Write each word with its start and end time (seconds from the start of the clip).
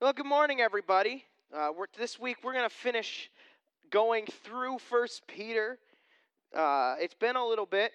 Well, 0.00 0.14
good 0.14 0.24
morning, 0.24 0.62
everybody. 0.62 1.26
Uh, 1.54 1.72
this 1.98 2.18
week 2.18 2.38
we're 2.42 2.54
going 2.54 2.66
to 2.66 2.74
finish 2.74 3.30
going 3.90 4.24
through 4.44 4.78
First 4.78 5.26
Peter. 5.26 5.78
Uh, 6.56 6.94
it's 6.98 7.12
been 7.12 7.36
a 7.36 7.46
little 7.46 7.66
bit, 7.66 7.92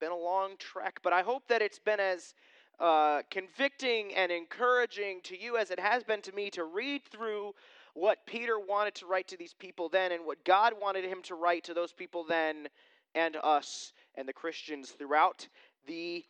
been 0.00 0.12
a 0.12 0.16
long 0.16 0.52
trek, 0.58 1.00
but 1.02 1.12
I 1.12 1.20
hope 1.20 1.46
that 1.48 1.60
it's 1.60 1.78
been 1.78 2.00
as 2.00 2.32
uh, 2.80 3.20
convicting 3.30 4.14
and 4.14 4.32
encouraging 4.32 5.20
to 5.24 5.38
you 5.38 5.58
as 5.58 5.70
it 5.70 5.78
has 5.78 6.02
been 6.02 6.22
to 6.22 6.32
me 6.32 6.48
to 6.52 6.64
read 6.64 7.02
through 7.04 7.52
what 7.92 8.24
Peter 8.24 8.58
wanted 8.58 8.94
to 8.94 9.06
write 9.06 9.28
to 9.28 9.36
these 9.36 9.52
people 9.52 9.90
then 9.90 10.12
and 10.12 10.24
what 10.24 10.42
God 10.46 10.72
wanted 10.80 11.04
him 11.04 11.20
to 11.24 11.34
write 11.34 11.64
to 11.64 11.74
those 11.74 11.92
people 11.92 12.24
then 12.26 12.66
and 13.14 13.36
us 13.44 13.92
and 14.14 14.26
the 14.26 14.32
Christians 14.32 14.92
throughout 14.92 15.46
the 15.86 16.24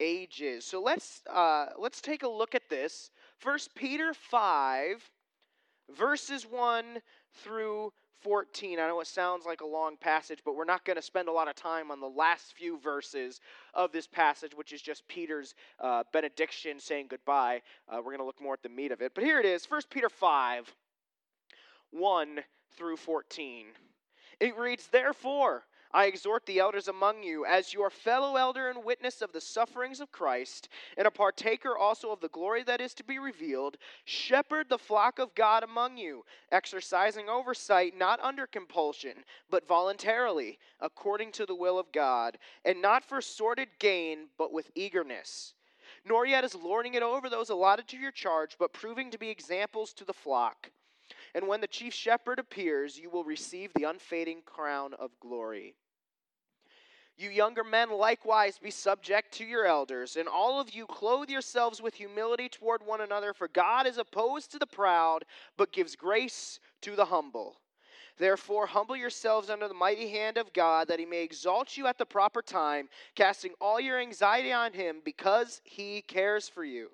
ages. 0.00 0.64
So 0.64 0.82
let's 0.82 1.22
uh, 1.32 1.66
let's 1.78 2.00
take 2.00 2.24
a 2.24 2.28
look 2.28 2.56
at 2.56 2.68
this. 2.68 3.12
First 3.44 3.74
Peter 3.74 4.14
five, 4.14 5.10
verses 5.94 6.46
one 6.50 7.02
through 7.42 7.92
14. 8.22 8.80
I 8.80 8.88
know 8.88 9.00
it 9.00 9.06
sounds 9.06 9.44
like 9.44 9.60
a 9.60 9.66
long 9.66 9.98
passage, 9.98 10.38
but 10.46 10.56
we're 10.56 10.64
not 10.64 10.82
going 10.86 10.96
to 10.96 11.02
spend 11.02 11.28
a 11.28 11.32
lot 11.32 11.46
of 11.46 11.54
time 11.54 11.90
on 11.90 12.00
the 12.00 12.08
last 12.08 12.54
few 12.56 12.78
verses 12.78 13.42
of 13.74 13.92
this 13.92 14.06
passage, 14.06 14.52
which 14.56 14.72
is 14.72 14.80
just 14.80 15.06
Peter's 15.08 15.54
uh, 15.78 16.04
benediction 16.10 16.80
saying 16.80 17.08
goodbye. 17.10 17.60
Uh, 17.86 17.96
we're 17.98 18.12
going 18.12 18.18
to 18.18 18.24
look 18.24 18.40
more 18.40 18.54
at 18.54 18.62
the 18.62 18.68
meat 18.70 18.92
of 18.92 19.02
it. 19.02 19.12
But 19.14 19.24
here 19.24 19.38
it 19.38 19.44
is 19.44 19.66
1 19.66 19.82
Peter 19.90 20.08
5 20.08 20.74
1 21.90 22.38
through 22.78 22.96
14. 22.96 23.66
It 24.40 24.56
reads, 24.56 24.86
Therefore, 24.86 25.66
I 25.94 26.06
exhort 26.06 26.44
the 26.44 26.58
elders 26.58 26.88
among 26.88 27.22
you, 27.22 27.46
as 27.46 27.72
your 27.72 27.88
fellow 27.88 28.34
elder 28.34 28.68
and 28.68 28.82
witness 28.82 29.22
of 29.22 29.30
the 29.30 29.40
sufferings 29.40 30.00
of 30.00 30.10
Christ, 30.10 30.68
and 30.96 31.06
a 31.06 31.10
partaker 31.10 31.78
also 31.78 32.10
of 32.10 32.20
the 32.20 32.30
glory 32.30 32.64
that 32.64 32.80
is 32.80 32.94
to 32.94 33.04
be 33.04 33.20
revealed, 33.20 33.76
shepherd 34.04 34.68
the 34.68 34.76
flock 34.76 35.20
of 35.20 35.36
God 35.36 35.62
among 35.62 35.96
you, 35.96 36.24
exercising 36.50 37.28
oversight 37.28 37.96
not 37.96 38.18
under 38.18 38.44
compulsion, 38.44 39.24
but 39.48 39.68
voluntarily, 39.68 40.58
according 40.80 41.30
to 41.30 41.46
the 41.46 41.54
will 41.54 41.78
of 41.78 41.92
God, 41.92 42.38
and 42.64 42.82
not 42.82 43.04
for 43.04 43.20
sordid 43.20 43.68
gain, 43.78 44.26
but 44.36 44.52
with 44.52 44.72
eagerness. 44.74 45.54
Nor 46.04 46.26
yet 46.26 46.42
as 46.42 46.56
lording 46.56 46.94
it 46.94 47.04
over 47.04 47.30
those 47.30 47.50
allotted 47.50 47.86
to 47.86 47.96
your 47.96 48.10
charge, 48.10 48.56
but 48.58 48.72
proving 48.72 49.12
to 49.12 49.18
be 49.18 49.30
examples 49.30 49.92
to 49.92 50.04
the 50.04 50.12
flock. 50.12 50.72
And 51.36 51.46
when 51.46 51.60
the 51.60 51.68
chief 51.68 51.94
shepherd 51.94 52.40
appears, 52.40 52.98
you 52.98 53.10
will 53.10 53.24
receive 53.24 53.72
the 53.74 53.84
unfading 53.84 54.42
crown 54.44 54.92
of 54.94 55.12
glory. 55.20 55.76
You 57.16 57.30
younger 57.30 57.62
men 57.62 57.90
likewise 57.90 58.58
be 58.58 58.72
subject 58.72 59.32
to 59.34 59.44
your 59.44 59.66
elders, 59.66 60.16
and 60.16 60.28
all 60.28 60.58
of 60.58 60.74
you 60.74 60.84
clothe 60.86 61.30
yourselves 61.30 61.80
with 61.80 61.94
humility 61.94 62.48
toward 62.48 62.84
one 62.84 63.00
another, 63.00 63.32
for 63.32 63.46
God 63.46 63.86
is 63.86 63.98
opposed 63.98 64.50
to 64.50 64.58
the 64.58 64.66
proud, 64.66 65.24
but 65.56 65.72
gives 65.72 65.94
grace 65.94 66.58
to 66.80 66.96
the 66.96 67.04
humble. 67.04 67.60
Therefore, 68.16 68.66
humble 68.66 68.96
yourselves 68.96 69.50
under 69.50 69.68
the 69.68 69.74
mighty 69.74 70.08
hand 70.08 70.38
of 70.38 70.52
God, 70.52 70.88
that 70.88 70.98
he 70.98 71.06
may 71.06 71.22
exalt 71.22 71.76
you 71.76 71.86
at 71.86 71.98
the 71.98 72.06
proper 72.06 72.42
time, 72.42 72.88
casting 73.14 73.52
all 73.60 73.80
your 73.80 74.00
anxiety 74.00 74.52
on 74.52 74.72
him, 74.72 75.00
because 75.04 75.60
he 75.64 76.02
cares 76.02 76.48
for 76.48 76.64
you. 76.64 76.90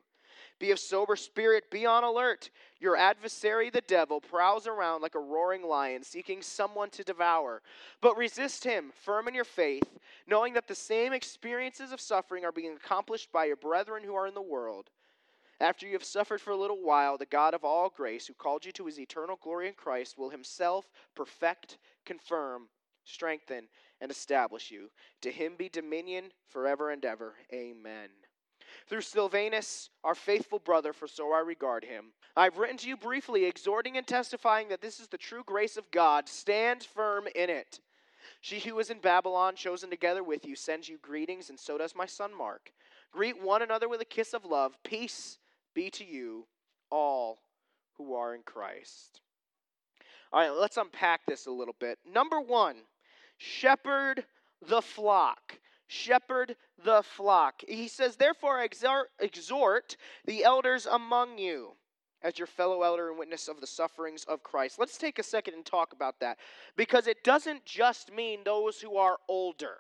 Be 0.61 0.70
of 0.72 0.78
sober 0.78 1.16
spirit, 1.16 1.70
be 1.70 1.86
on 1.86 2.05
alert. 2.05 2.50
Your 2.78 2.94
adversary, 2.94 3.70
the 3.70 3.80
devil, 3.80 4.20
prowls 4.20 4.67
around 4.67 5.00
like 5.00 5.14
a 5.14 5.19
roaring 5.19 5.62
lion, 5.62 6.02
seeking 6.05 6.42
someone 6.42 6.91
to 6.91 7.02
devour. 7.02 7.62
But 8.02 8.19
resist 8.19 8.62
him, 8.62 8.92
firm 8.94 9.27
in 9.27 9.34
your 9.34 9.44
faith, 9.44 9.98
knowing 10.27 10.52
that 10.52 10.69
the 10.69 10.75
same 10.75 11.14
experiences 11.14 11.92
of 11.92 12.00
suffering 12.00 12.44
are 12.44 12.52
being 12.52 12.75
accomplished 12.75 13.33
by 13.33 13.47
your 13.47 13.56
brethren 13.56 14.05
who 14.05 14.14
are 14.14 14.27
in 14.27 14.34
the 14.34 14.42
world. 14.42 14.91
After 15.61 15.86
you 15.86 15.94
have 15.94 16.05
suffered 16.05 16.42
for 16.42 16.50
a 16.50 16.56
little 16.56 16.83
while, 16.83 17.17
the 17.17 17.27
God 17.27 17.55
of 17.55 17.64
all 17.64 17.89
grace, 17.89 18.27
who 18.27 18.34
called 18.34 18.67
you 18.67 18.72
to 18.72 18.86
his 18.86 19.00
eternal 19.00 19.39
glory 19.42 19.67
in 19.67 19.74
Christ, 19.74 20.19
will 20.19 20.30
himself 20.30 20.91
perfect, 21.14 21.78
confirm, 22.05 22.69
strengthen, 23.05 23.69
and 23.98 24.11
establish 24.11 24.70
you. 24.70 24.91
To 25.22 25.30
him 25.30 25.57
be 25.57 25.70
dominion 25.70 26.33
forever 26.48 26.90
and 26.90 27.02
ever. 27.05 27.34
Amen 27.52 28.11
through 28.90 29.01
Silvanus, 29.02 29.89
our 30.02 30.17
faithful 30.17 30.58
brother, 30.58 30.92
for 30.92 31.06
so 31.06 31.33
I 31.33 31.39
regard 31.39 31.84
him. 31.84 32.06
I've 32.36 32.58
written 32.58 32.77
to 32.78 32.89
you 32.89 32.96
briefly, 32.96 33.45
exhorting 33.45 33.96
and 33.96 34.06
testifying 34.06 34.68
that 34.68 34.83
this 34.83 34.98
is 34.98 35.06
the 35.06 35.17
true 35.17 35.45
grace 35.46 35.77
of 35.77 35.90
God. 35.92 36.28
Stand 36.28 36.83
firm 36.83 37.28
in 37.36 37.48
it. 37.48 37.78
She 38.40 38.58
who 38.58 38.78
is 38.80 38.90
in 38.90 38.98
Babylon, 38.98 39.55
chosen 39.55 39.90
together 39.90 40.24
with 40.24 40.45
you, 40.45 40.56
sends 40.56 40.89
you 40.89 40.98
greetings, 41.01 41.51
and 41.51 41.58
so 41.58 41.78
does 41.78 41.95
my 41.95 42.06
son 42.06 42.36
Mark. 42.36 42.73
Greet 43.12 43.40
one 43.40 43.62
another 43.62 43.89
with 43.89 44.01
a 44.01 44.05
kiss 44.05 44.34
of 44.34 44.45
love. 44.45 44.77
Peace 44.83 45.39
be 45.72 45.89
to 45.90 46.05
you, 46.05 46.46
all 46.90 47.39
who 47.96 48.14
are 48.14 48.34
in 48.34 48.42
Christ. 48.42 49.20
All 50.33 50.40
right, 50.40 50.51
let's 50.51 50.77
unpack 50.77 51.20
this 51.27 51.46
a 51.46 51.52
little 51.52 51.77
bit. 51.78 51.98
Number 52.12 52.40
one, 52.40 52.77
shepherd 53.39 54.24
the 54.67 54.83
flock 54.83 55.58
shepherd 55.90 56.56
the 56.83 57.02
flock. 57.02 57.62
He 57.67 57.89
says, 57.89 58.17
Therefore, 58.17 58.62
exhort, 58.62 59.11
exhort 59.18 59.96
the 60.24 60.45
elders 60.45 60.86
among 60.86 61.39
you 61.39 61.73
as 62.23 62.39
your 62.39 62.46
fellow 62.46 62.83
elder 62.83 63.08
and 63.08 63.18
witness 63.18 63.48
of 63.48 63.61
the 63.61 63.67
sufferings 63.67 64.24
of 64.24 64.42
Christ. 64.42 64.78
Let's 64.78 64.98
take 64.98 65.18
a 65.18 65.23
second 65.23 65.55
and 65.55 65.64
talk 65.64 65.92
about 65.92 66.20
that 66.20 66.39
because 66.77 67.06
it 67.06 67.24
doesn't 67.24 67.64
just 67.64 68.12
mean 68.12 68.40
those 68.45 68.80
who 68.80 68.96
are 68.96 69.18
older. 69.28 69.78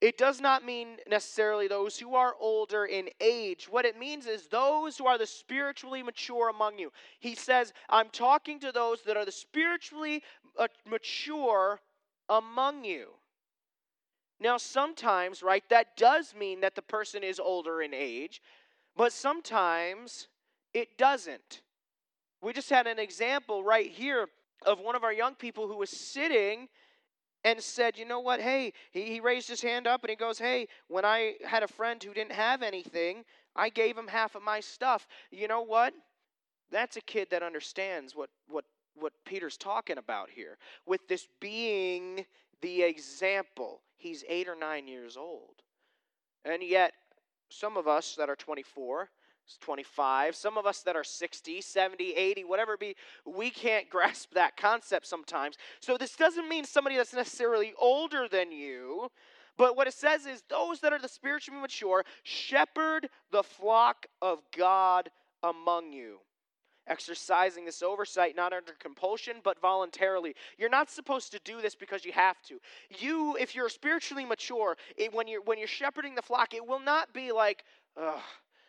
It 0.00 0.18
does 0.18 0.40
not 0.40 0.64
mean 0.64 0.96
necessarily 1.08 1.68
those 1.68 1.96
who 1.96 2.16
are 2.16 2.34
older 2.40 2.86
in 2.86 3.08
age. 3.20 3.68
What 3.70 3.84
it 3.84 3.96
means 3.96 4.26
is 4.26 4.48
those 4.48 4.98
who 4.98 5.06
are 5.06 5.18
the 5.18 5.26
spiritually 5.26 6.02
mature 6.02 6.48
among 6.48 6.80
you. 6.80 6.90
He 7.20 7.36
says, 7.36 7.72
I'm 7.88 8.08
talking 8.08 8.58
to 8.60 8.72
those 8.72 9.02
that 9.02 9.16
are 9.16 9.24
the 9.24 9.30
spiritually 9.30 10.24
uh, 10.58 10.66
mature 10.90 11.80
among 12.28 12.84
you. 12.84 13.10
Now, 14.42 14.56
sometimes, 14.56 15.40
right, 15.40 15.62
that 15.70 15.96
does 15.96 16.34
mean 16.34 16.62
that 16.62 16.74
the 16.74 16.82
person 16.82 17.22
is 17.22 17.38
older 17.38 17.80
in 17.80 17.94
age, 17.94 18.42
but 18.96 19.12
sometimes 19.12 20.26
it 20.74 20.98
doesn't. 20.98 21.62
We 22.42 22.52
just 22.52 22.68
had 22.68 22.88
an 22.88 22.98
example 22.98 23.62
right 23.62 23.88
here 23.88 24.26
of 24.66 24.80
one 24.80 24.96
of 24.96 25.04
our 25.04 25.12
young 25.12 25.36
people 25.36 25.68
who 25.68 25.76
was 25.76 25.90
sitting 25.90 26.68
and 27.44 27.62
said, 27.62 27.96
You 27.96 28.04
know 28.04 28.18
what? 28.18 28.40
Hey, 28.40 28.72
he, 28.90 29.02
he 29.02 29.20
raised 29.20 29.48
his 29.48 29.62
hand 29.62 29.86
up 29.86 30.02
and 30.02 30.10
he 30.10 30.16
goes, 30.16 30.40
Hey, 30.40 30.66
when 30.88 31.04
I 31.04 31.34
had 31.46 31.62
a 31.62 31.68
friend 31.68 32.02
who 32.02 32.12
didn't 32.12 32.32
have 32.32 32.62
anything, 32.62 33.24
I 33.54 33.68
gave 33.68 33.96
him 33.96 34.08
half 34.08 34.34
of 34.34 34.42
my 34.42 34.58
stuff. 34.58 35.06
You 35.30 35.46
know 35.46 35.62
what? 35.62 35.94
That's 36.72 36.96
a 36.96 37.02
kid 37.02 37.28
that 37.30 37.44
understands 37.44 38.16
what, 38.16 38.30
what, 38.48 38.64
what 38.96 39.12
Peter's 39.24 39.56
talking 39.56 39.98
about 39.98 40.30
here 40.30 40.58
with 40.84 41.06
this 41.06 41.28
being 41.40 42.24
the 42.62 42.82
example. 42.82 43.80
He's 43.96 44.24
eight 44.28 44.48
or 44.48 44.56
nine 44.56 44.88
years 44.88 45.16
old. 45.16 45.62
And 46.44 46.62
yet, 46.62 46.92
some 47.50 47.76
of 47.76 47.86
us 47.86 48.14
that 48.16 48.30
are 48.30 48.36
24, 48.36 49.10
25, 49.60 50.34
some 50.34 50.56
of 50.56 50.66
us 50.66 50.80
that 50.82 50.96
are 50.96 51.04
60, 51.04 51.60
70, 51.60 52.12
80, 52.14 52.44
whatever 52.44 52.74
it 52.74 52.80
be, 52.80 52.96
we 53.26 53.50
can't 53.50 53.90
grasp 53.90 54.32
that 54.34 54.56
concept 54.56 55.06
sometimes. 55.06 55.56
So 55.80 55.98
this 55.98 56.16
doesn't 56.16 56.48
mean 56.48 56.64
somebody 56.64 56.96
that's 56.96 57.12
necessarily 57.12 57.74
older 57.78 58.26
than 58.28 58.50
you, 58.50 59.08
but 59.58 59.76
what 59.76 59.86
it 59.86 59.94
says 59.94 60.24
is 60.26 60.42
those 60.48 60.80
that 60.80 60.92
are 60.92 60.98
the 60.98 61.08
spiritually 61.08 61.60
mature 61.60 62.04
shepherd 62.22 63.08
the 63.30 63.42
flock 63.42 64.06
of 64.22 64.40
God 64.56 65.10
among 65.42 65.92
you 65.92 66.18
exercising 66.86 67.64
this 67.64 67.82
oversight 67.82 68.36
not 68.36 68.52
under 68.52 68.72
compulsion 68.78 69.36
but 69.42 69.60
voluntarily. 69.60 70.34
You're 70.58 70.68
not 70.68 70.90
supposed 70.90 71.32
to 71.32 71.40
do 71.44 71.60
this 71.60 71.74
because 71.74 72.04
you 72.04 72.12
have 72.12 72.42
to. 72.42 72.58
You 72.98 73.36
if 73.36 73.54
you're 73.54 73.68
spiritually 73.68 74.24
mature 74.24 74.76
it, 74.96 75.12
when 75.12 75.28
you're 75.28 75.42
when 75.42 75.58
you're 75.58 75.68
shepherding 75.68 76.14
the 76.14 76.22
flock 76.22 76.54
it 76.54 76.66
will 76.66 76.80
not 76.80 77.12
be 77.12 77.32
like 77.32 77.64
Ugh, 77.96 78.20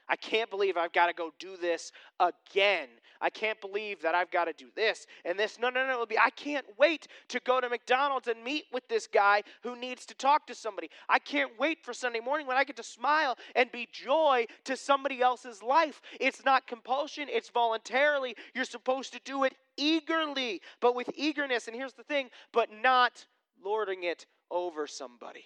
I 0.09 0.15
can't 0.15 0.49
believe 0.49 0.77
I've 0.77 0.93
got 0.93 1.07
to 1.07 1.13
go 1.13 1.31
do 1.39 1.57
this 1.57 1.91
again. 2.19 2.87
I 3.21 3.29
can't 3.29 3.59
believe 3.61 4.01
that 4.01 4.15
I've 4.15 4.31
got 4.31 4.45
to 4.45 4.53
do 4.53 4.67
this 4.75 5.07
and 5.23 5.39
this. 5.39 5.57
No, 5.57 5.69
no, 5.69 5.87
no. 5.87 5.93
It'll 5.93 6.05
be, 6.05 6.19
I 6.19 6.29
can't 6.29 6.65
wait 6.77 7.07
to 7.29 7.39
go 7.39 7.61
to 7.61 7.69
McDonald's 7.69 8.27
and 8.27 8.43
meet 8.43 8.65
with 8.73 8.87
this 8.89 9.07
guy 9.07 9.43
who 9.61 9.79
needs 9.79 10.05
to 10.07 10.13
talk 10.13 10.45
to 10.47 10.55
somebody. 10.55 10.89
I 11.07 11.19
can't 11.19 11.51
wait 11.57 11.83
for 11.83 11.93
Sunday 11.93 12.19
morning 12.19 12.47
when 12.47 12.57
I 12.57 12.65
get 12.65 12.75
to 12.77 12.83
smile 12.83 13.37
and 13.55 13.71
be 13.71 13.87
joy 13.91 14.45
to 14.65 14.75
somebody 14.75 15.21
else's 15.21 15.63
life. 15.63 16.01
It's 16.19 16.43
not 16.43 16.67
compulsion, 16.67 17.27
it's 17.29 17.49
voluntarily. 17.49 18.35
You're 18.53 18.65
supposed 18.65 19.13
to 19.13 19.21
do 19.23 19.45
it 19.45 19.55
eagerly, 19.77 20.61
but 20.81 20.95
with 20.95 21.09
eagerness. 21.15 21.67
And 21.67 21.75
here's 21.75 21.93
the 21.93 22.03
thing, 22.03 22.29
but 22.51 22.69
not 22.71 23.25
lording 23.63 24.03
it 24.03 24.25
over 24.51 24.85
somebody. 24.85 25.45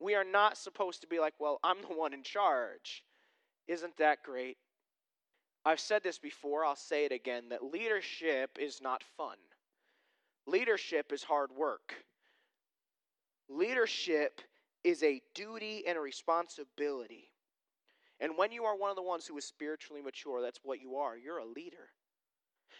We 0.00 0.14
are 0.14 0.24
not 0.24 0.56
supposed 0.56 1.02
to 1.02 1.06
be 1.06 1.18
like, 1.18 1.34
well, 1.38 1.58
I'm 1.62 1.80
the 1.82 1.88
one 1.88 2.12
in 2.12 2.22
charge. 2.22 3.04
Isn't 3.68 3.96
that 3.98 4.22
great? 4.22 4.56
I've 5.64 5.80
said 5.80 6.02
this 6.02 6.18
before, 6.18 6.64
I'll 6.64 6.76
say 6.76 7.04
it 7.04 7.12
again 7.12 7.48
that 7.50 7.64
leadership 7.64 8.58
is 8.60 8.80
not 8.80 9.02
fun. 9.16 9.36
Leadership 10.46 11.12
is 11.12 11.24
hard 11.24 11.50
work. 11.50 11.94
Leadership 13.48 14.40
is 14.84 15.02
a 15.02 15.20
duty 15.34 15.82
and 15.86 15.98
a 15.98 16.00
responsibility. 16.00 17.30
And 18.20 18.36
when 18.36 18.52
you 18.52 18.64
are 18.64 18.76
one 18.76 18.90
of 18.90 18.96
the 18.96 19.02
ones 19.02 19.26
who 19.26 19.36
is 19.36 19.44
spiritually 19.44 20.02
mature, 20.02 20.40
that's 20.40 20.60
what 20.62 20.80
you 20.80 20.96
are. 20.96 21.18
You're 21.18 21.38
a 21.38 21.44
leader. 21.44 21.90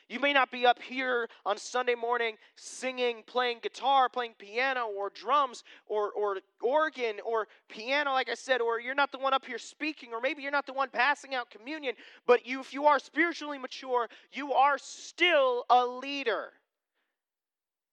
You 0.08 0.20
may 0.20 0.32
not 0.32 0.52
be 0.52 0.64
up 0.64 0.80
here 0.80 1.28
on 1.44 1.58
Sunday 1.58 1.96
morning 1.96 2.36
singing, 2.54 3.24
playing 3.26 3.58
guitar, 3.60 4.08
playing 4.08 4.34
piano 4.38 4.86
or 4.86 5.10
drums 5.10 5.64
or, 5.86 6.12
or 6.12 6.38
organ 6.62 7.16
or 7.24 7.48
piano, 7.68 8.12
like 8.12 8.28
I 8.28 8.34
said, 8.34 8.60
or 8.60 8.78
you're 8.78 8.94
not 8.94 9.10
the 9.10 9.18
one 9.18 9.34
up 9.34 9.44
here 9.44 9.58
speaking, 9.58 10.12
or 10.12 10.20
maybe 10.20 10.42
you're 10.42 10.52
not 10.52 10.66
the 10.66 10.72
one 10.72 10.90
passing 10.90 11.34
out 11.34 11.50
communion, 11.50 11.94
but 12.24 12.46
you, 12.46 12.60
if 12.60 12.72
you 12.72 12.86
are 12.86 13.00
spiritually 13.00 13.58
mature, 13.58 14.08
you 14.32 14.52
are 14.52 14.78
still 14.78 15.64
a 15.70 15.84
leader. 15.84 16.52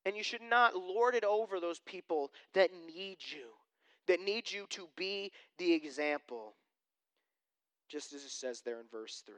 And 0.05 0.15
you 0.15 0.23
should 0.23 0.41
not 0.41 0.75
lord 0.75 1.15
it 1.15 1.23
over 1.23 1.59
those 1.59 1.79
people 1.79 2.31
that 2.53 2.69
need 2.95 3.17
you, 3.25 3.47
that 4.05 4.19
need 4.21 4.51
you 4.51 4.67
to 4.69 4.87
be 4.95 5.31
the 5.57 5.73
example. 5.73 6.53
Just 7.89 8.13
as 8.13 8.23
it 8.23 8.31
says 8.31 8.61
there 8.61 8.79
in 8.79 8.85
verse 8.91 9.23
3. 9.25 9.35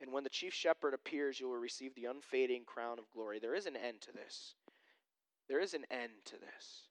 And 0.00 0.12
when 0.12 0.24
the 0.24 0.30
chief 0.30 0.52
shepherd 0.52 0.94
appears, 0.94 1.40
you 1.40 1.48
will 1.48 1.56
receive 1.56 1.94
the 1.94 2.04
unfading 2.04 2.64
crown 2.66 2.98
of 2.98 3.10
glory. 3.10 3.38
There 3.38 3.54
is 3.54 3.66
an 3.66 3.76
end 3.76 4.02
to 4.02 4.12
this. 4.12 4.54
There 5.48 5.60
is 5.60 5.74
an 5.74 5.84
end 5.90 6.12
to 6.26 6.32
this. 6.32 6.88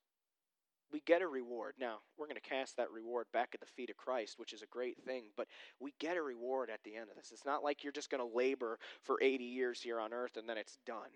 We 0.92 1.02
get 1.02 1.22
a 1.22 1.28
reward. 1.28 1.74
Now, 1.80 1.98
we're 2.18 2.28
going 2.28 2.40
to 2.42 2.50
cast 2.50 2.78
that 2.78 2.92
reward 2.92 3.26
back 3.34 3.50
at 3.54 3.60
the 3.60 3.66
feet 3.66 3.90
of 3.90 3.98
Christ, 3.98 4.36
which 4.38 4.54
is 4.54 4.62
a 4.62 4.68
great 4.68 4.98
thing, 5.04 5.26
but 5.36 5.48
we 5.80 5.94
get 6.00 6.16
a 6.16 6.22
reward 6.22 6.70
at 6.70 6.84
the 6.84 6.96
end 6.96 7.10
of 7.10 7.16
this. 7.16 7.32
It's 7.32 7.46
not 7.46 7.64
like 7.64 7.84
you're 7.84 7.92
just 7.92 8.10
going 8.10 8.28
to 8.28 8.38
labor 8.38 8.80
for 9.02 9.18
80 9.22 9.44
years 9.44 9.82
here 9.82 10.00
on 10.00 10.14
earth 10.14 10.38
and 10.38 10.48
then 10.48 10.58
it's 10.58 10.78
done. 10.86 11.12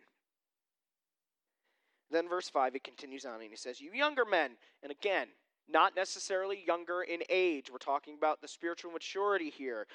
Then, 2.12 2.28
verse 2.28 2.50
5, 2.50 2.74
he 2.74 2.80
continues 2.80 3.26
on 3.26 3.36
and 3.36 3.50
he 3.50 3.56
says, 3.56 3.80
You 3.80 3.92
younger 3.94 4.26
men, 4.26 4.52
and 4.82 4.92
again, 4.92 5.28
not 5.72 5.96
necessarily 5.96 6.64
younger 6.66 7.04
in 7.04 7.22
age. 7.30 7.70
We're 7.72 7.78
talking 7.78 8.16
about 8.16 8.42
the 8.42 8.48
spiritual 8.48 8.92
maturity 8.92 9.50
here. 9.50 9.86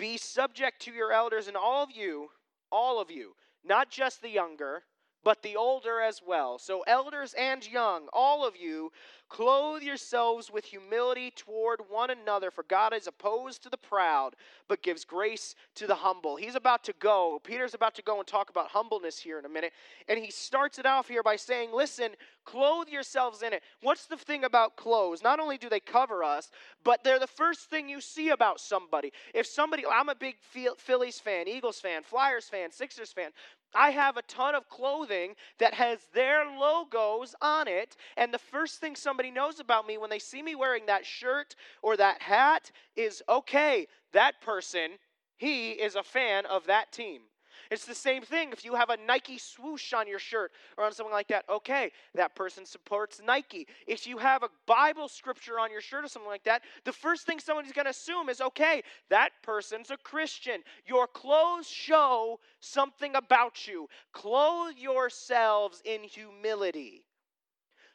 Be 0.00 0.16
subject 0.16 0.80
to 0.82 0.92
your 0.92 1.12
elders, 1.12 1.46
and 1.46 1.56
all 1.56 1.84
of 1.84 1.90
you, 1.92 2.30
all 2.72 3.00
of 3.00 3.10
you, 3.10 3.34
not 3.62 3.90
just 3.90 4.22
the 4.22 4.30
younger, 4.30 4.82
but 5.22 5.42
the 5.42 5.56
older 5.56 6.00
as 6.00 6.20
well. 6.26 6.58
So, 6.58 6.82
elders 6.86 7.34
and 7.34 7.66
young, 7.70 8.08
all 8.12 8.46
of 8.46 8.56
you, 8.56 8.90
clothe 9.28 9.82
yourselves 9.82 10.50
with 10.50 10.64
humility 10.64 11.30
toward 11.30 11.80
one 11.88 12.10
another, 12.10 12.50
for 12.50 12.64
God 12.64 12.92
is 12.94 13.06
opposed 13.06 13.62
to 13.62 13.70
the 13.70 13.76
proud, 13.76 14.34
but 14.68 14.82
gives 14.82 15.04
grace 15.04 15.54
to 15.76 15.86
the 15.86 15.94
humble. 15.94 16.36
He's 16.36 16.56
about 16.56 16.84
to 16.84 16.94
go. 16.98 17.40
Peter's 17.44 17.74
about 17.74 17.94
to 17.96 18.02
go 18.02 18.18
and 18.18 18.26
talk 18.26 18.50
about 18.50 18.68
humbleness 18.68 19.18
here 19.18 19.38
in 19.38 19.44
a 19.44 19.48
minute. 19.48 19.72
And 20.08 20.18
he 20.18 20.30
starts 20.30 20.78
it 20.78 20.86
off 20.86 21.08
here 21.08 21.22
by 21.22 21.36
saying, 21.36 21.70
Listen, 21.72 22.10
clothe 22.44 22.88
yourselves 22.88 23.42
in 23.42 23.52
it. 23.52 23.62
What's 23.82 24.06
the 24.06 24.16
thing 24.16 24.44
about 24.44 24.76
clothes? 24.76 25.22
Not 25.22 25.38
only 25.38 25.58
do 25.58 25.68
they 25.68 25.80
cover 25.80 26.24
us, 26.24 26.50
but 26.82 27.04
they're 27.04 27.18
the 27.18 27.26
first 27.26 27.70
thing 27.70 27.88
you 27.88 28.00
see 28.00 28.30
about 28.30 28.58
somebody. 28.60 29.12
If 29.34 29.46
somebody, 29.46 29.84
I'm 29.86 30.08
a 30.08 30.14
big 30.14 30.36
Phillies 30.78 31.20
fan, 31.20 31.46
Eagles 31.46 31.78
fan, 31.80 32.02
Flyers 32.02 32.48
fan, 32.48 32.72
Sixers 32.72 33.12
fan. 33.12 33.30
I 33.74 33.90
have 33.90 34.16
a 34.16 34.22
ton 34.22 34.54
of 34.54 34.68
clothing 34.68 35.34
that 35.58 35.74
has 35.74 36.00
their 36.12 36.44
logos 36.44 37.34
on 37.40 37.68
it, 37.68 37.96
and 38.16 38.32
the 38.32 38.38
first 38.38 38.80
thing 38.80 38.96
somebody 38.96 39.30
knows 39.30 39.60
about 39.60 39.86
me 39.86 39.98
when 39.98 40.10
they 40.10 40.18
see 40.18 40.42
me 40.42 40.54
wearing 40.54 40.86
that 40.86 41.06
shirt 41.06 41.54
or 41.82 41.96
that 41.96 42.22
hat 42.22 42.70
is 42.96 43.22
okay, 43.28 43.86
that 44.12 44.40
person, 44.40 44.92
he 45.36 45.70
is 45.70 45.94
a 45.94 46.02
fan 46.02 46.46
of 46.46 46.66
that 46.66 46.92
team. 46.92 47.22
It's 47.70 47.84
the 47.84 47.94
same 47.94 48.22
thing 48.22 48.50
if 48.52 48.64
you 48.64 48.74
have 48.74 48.90
a 48.90 48.96
Nike 48.96 49.38
swoosh 49.38 49.92
on 49.92 50.08
your 50.08 50.18
shirt 50.18 50.50
or 50.76 50.84
on 50.84 50.92
something 50.92 51.12
like 51.12 51.28
that. 51.28 51.44
Okay, 51.48 51.92
that 52.14 52.34
person 52.34 52.66
supports 52.66 53.20
Nike. 53.24 53.68
If 53.86 54.08
you 54.08 54.18
have 54.18 54.42
a 54.42 54.48
Bible 54.66 55.08
scripture 55.08 55.60
on 55.60 55.70
your 55.70 55.80
shirt 55.80 56.04
or 56.04 56.08
something 56.08 56.28
like 56.28 56.42
that, 56.44 56.62
the 56.84 56.92
first 56.92 57.26
thing 57.26 57.38
somebody's 57.38 57.72
going 57.72 57.84
to 57.84 57.92
assume 57.92 58.28
is 58.28 58.40
okay, 58.40 58.82
that 59.08 59.30
person's 59.42 59.90
a 59.90 59.96
Christian. 59.96 60.62
Your 60.84 61.06
clothes 61.06 61.68
show 61.68 62.40
something 62.58 63.14
about 63.14 63.68
you. 63.68 63.88
Clothe 64.12 64.74
yourselves 64.76 65.80
in 65.84 66.02
humility 66.02 67.04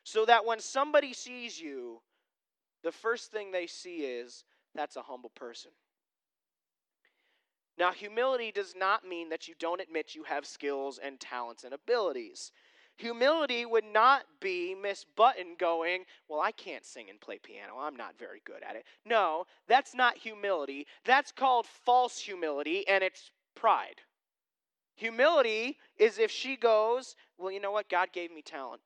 so 0.04 0.24
that 0.25 0.45
when 0.45 0.62
somebody 0.62 1.12
sees 1.12 1.60
you, 1.60 2.00
the 2.83 2.92
first 2.92 3.31
thing 3.31 3.51
they 3.51 3.68
see 3.68 3.98
is 3.98 4.45
that's 4.74 4.95
a 4.95 5.01
humble 5.01 5.31
person. 5.31 5.72
Now, 7.77 7.92
humility 7.92 8.51
does 8.51 8.74
not 8.75 9.07
mean 9.07 9.30
that 9.30 9.48
you 9.48 9.54
don't 9.60 9.81
admit 9.81 10.16
you 10.16 10.24
have 10.24 10.45
skills 10.45 10.98
and 10.98 11.19
talents 11.19 11.63
and 11.63 11.74
abilities. 11.74 12.51
Humility 12.98 13.66
would 13.66 13.83
not 13.83 14.24
be 14.39 14.74
Miss 14.74 15.06
Button 15.18 15.56
going, 15.60 16.06
Well, 16.30 16.39
I 16.39 16.51
can't 16.51 16.86
sing 16.86 17.10
and 17.10 17.19
play 17.19 17.38
piano. 17.38 17.74
I'm 17.77 17.98
not 17.98 18.18
very 18.18 18.42
good 18.45 18.63
at 18.68 18.77
it. 18.77 18.86
No, 19.04 19.45
that's 19.68 19.94
not 19.94 20.18
humility. 20.18 20.88
That's 21.04 21.33
called 21.33 21.66
false 21.66 22.18
humility, 22.18 22.88
and 22.88 23.04
it's 23.04 23.31
pride. 23.54 24.01
Humility 24.95 25.77
is 25.98 26.18
if 26.18 26.31
she 26.31 26.56
goes, 26.56 27.18
Well, 27.38 27.51
you 27.51 27.60
know 27.60 27.72
what? 27.72 27.89
God 27.89 28.13
gave 28.13 28.31
me 28.31 28.42
talent 28.42 28.81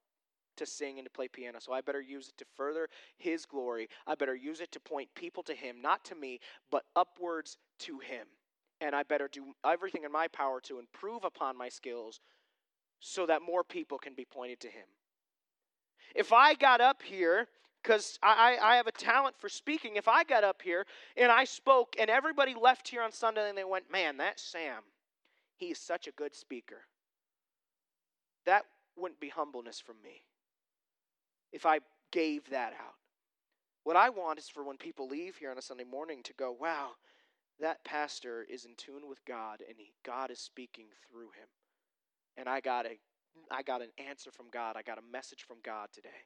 to 0.58 0.66
sing 0.66 0.98
and 0.98 1.06
to 1.06 1.12
play 1.12 1.28
piano, 1.28 1.60
so 1.62 1.72
I 1.72 1.82
better 1.82 2.02
use 2.02 2.30
it 2.30 2.38
to 2.40 2.46
further 2.58 2.90
His 3.20 3.46
glory. 3.46 3.88
I 4.08 4.16
better 4.16 4.36
use 4.36 4.60
it 4.60 4.72
to 4.72 4.80
point 4.80 5.14
people 5.14 5.44
to 5.44 5.54
Him, 5.54 5.84
not 5.84 6.04
to 6.06 6.16
me, 6.16 6.40
but 6.72 6.86
upwards 6.96 7.58
to 7.82 8.00
Him 8.00 8.26
and 8.82 8.96
I 8.96 9.04
better 9.04 9.30
do 9.32 9.54
everything 9.66 10.04
in 10.04 10.12
my 10.12 10.28
power 10.28 10.60
to 10.62 10.80
improve 10.80 11.24
upon 11.24 11.58
my 11.58 11.70
skills 11.70 12.20
so 13.00 13.26
that 13.26 13.42
more 13.42 13.64
people 13.64 13.98
can 13.98 14.14
be 14.14 14.26
pointed 14.26 14.60
to 14.62 14.68
Him. 14.68 14.86
If 16.16 16.34
I 16.34 16.54
got 16.54 16.82
up 16.82 17.02
here, 17.02 17.48
because 17.82 18.20
I, 18.22 18.58
I 18.62 18.76
have 18.76 18.88
a 18.88 18.92
talent 18.92 19.36
for 19.38 19.50
speaking, 19.50 19.96
if 19.96 20.08
I 20.08 20.24
got 20.24 20.44
up 20.44 20.62
here 20.62 20.86
and 21.16 21.32
I 21.32 21.46
spoke 21.46 21.96
and 22.00 22.10
everybody 22.10 22.56
left 22.60 22.88
here 22.88 23.02
on 23.02 23.12
Sunday 23.12 23.48
and 23.48 23.58
they 23.58 23.64
went, 23.64 23.92
man, 23.92 24.18
that 24.18 24.40
Sam, 24.40 24.82
he 25.58 25.68
is 25.68 25.80
such 25.80 26.08
a 26.08 26.12
good 26.12 26.36
speaker. 26.36 26.82
That 28.46 28.66
wouldn't 28.98 29.20
be 29.20 29.30
humbleness 29.30 29.80
from 29.80 29.96
me 30.04 30.24
if 31.52 31.66
I 31.66 31.80
gave 32.12 32.50
that 32.50 32.74
out. 32.74 32.96
What 33.84 33.96
I 33.96 34.10
want 34.10 34.40
is 34.40 34.50
for 34.50 34.64
when 34.64 34.78
people 34.78 35.08
leave 35.08 35.38
here 35.38 35.52
on 35.52 35.58
a 35.58 35.62
Sunday 35.62 35.86
morning 35.86 36.22
to 36.24 36.34
go, 36.34 36.56
wow, 36.60 36.92
that 37.70 37.86
pastor 37.86 38.48
is 38.50 38.66
in 38.66 38.72
tune 38.78 39.08
with 39.08 39.24
God 39.26 39.62
and 39.68 39.78
he, 39.78 39.94
God 40.04 40.32
is 40.32 40.40
speaking 40.40 40.86
through 41.08 41.30
him. 41.38 41.48
And 42.36 42.50
I 42.50 42.62
got 42.62 42.88
a 42.88 42.98
I 43.52 43.62
got 43.62 43.84
an 43.84 43.90
answer 44.10 44.32
from 44.32 44.48
God. 44.52 44.76
I 44.76 44.82
got 44.82 44.98
a 44.98 45.12
message 45.14 45.44
from 45.48 45.58
God 45.64 45.90
today. 45.94 46.26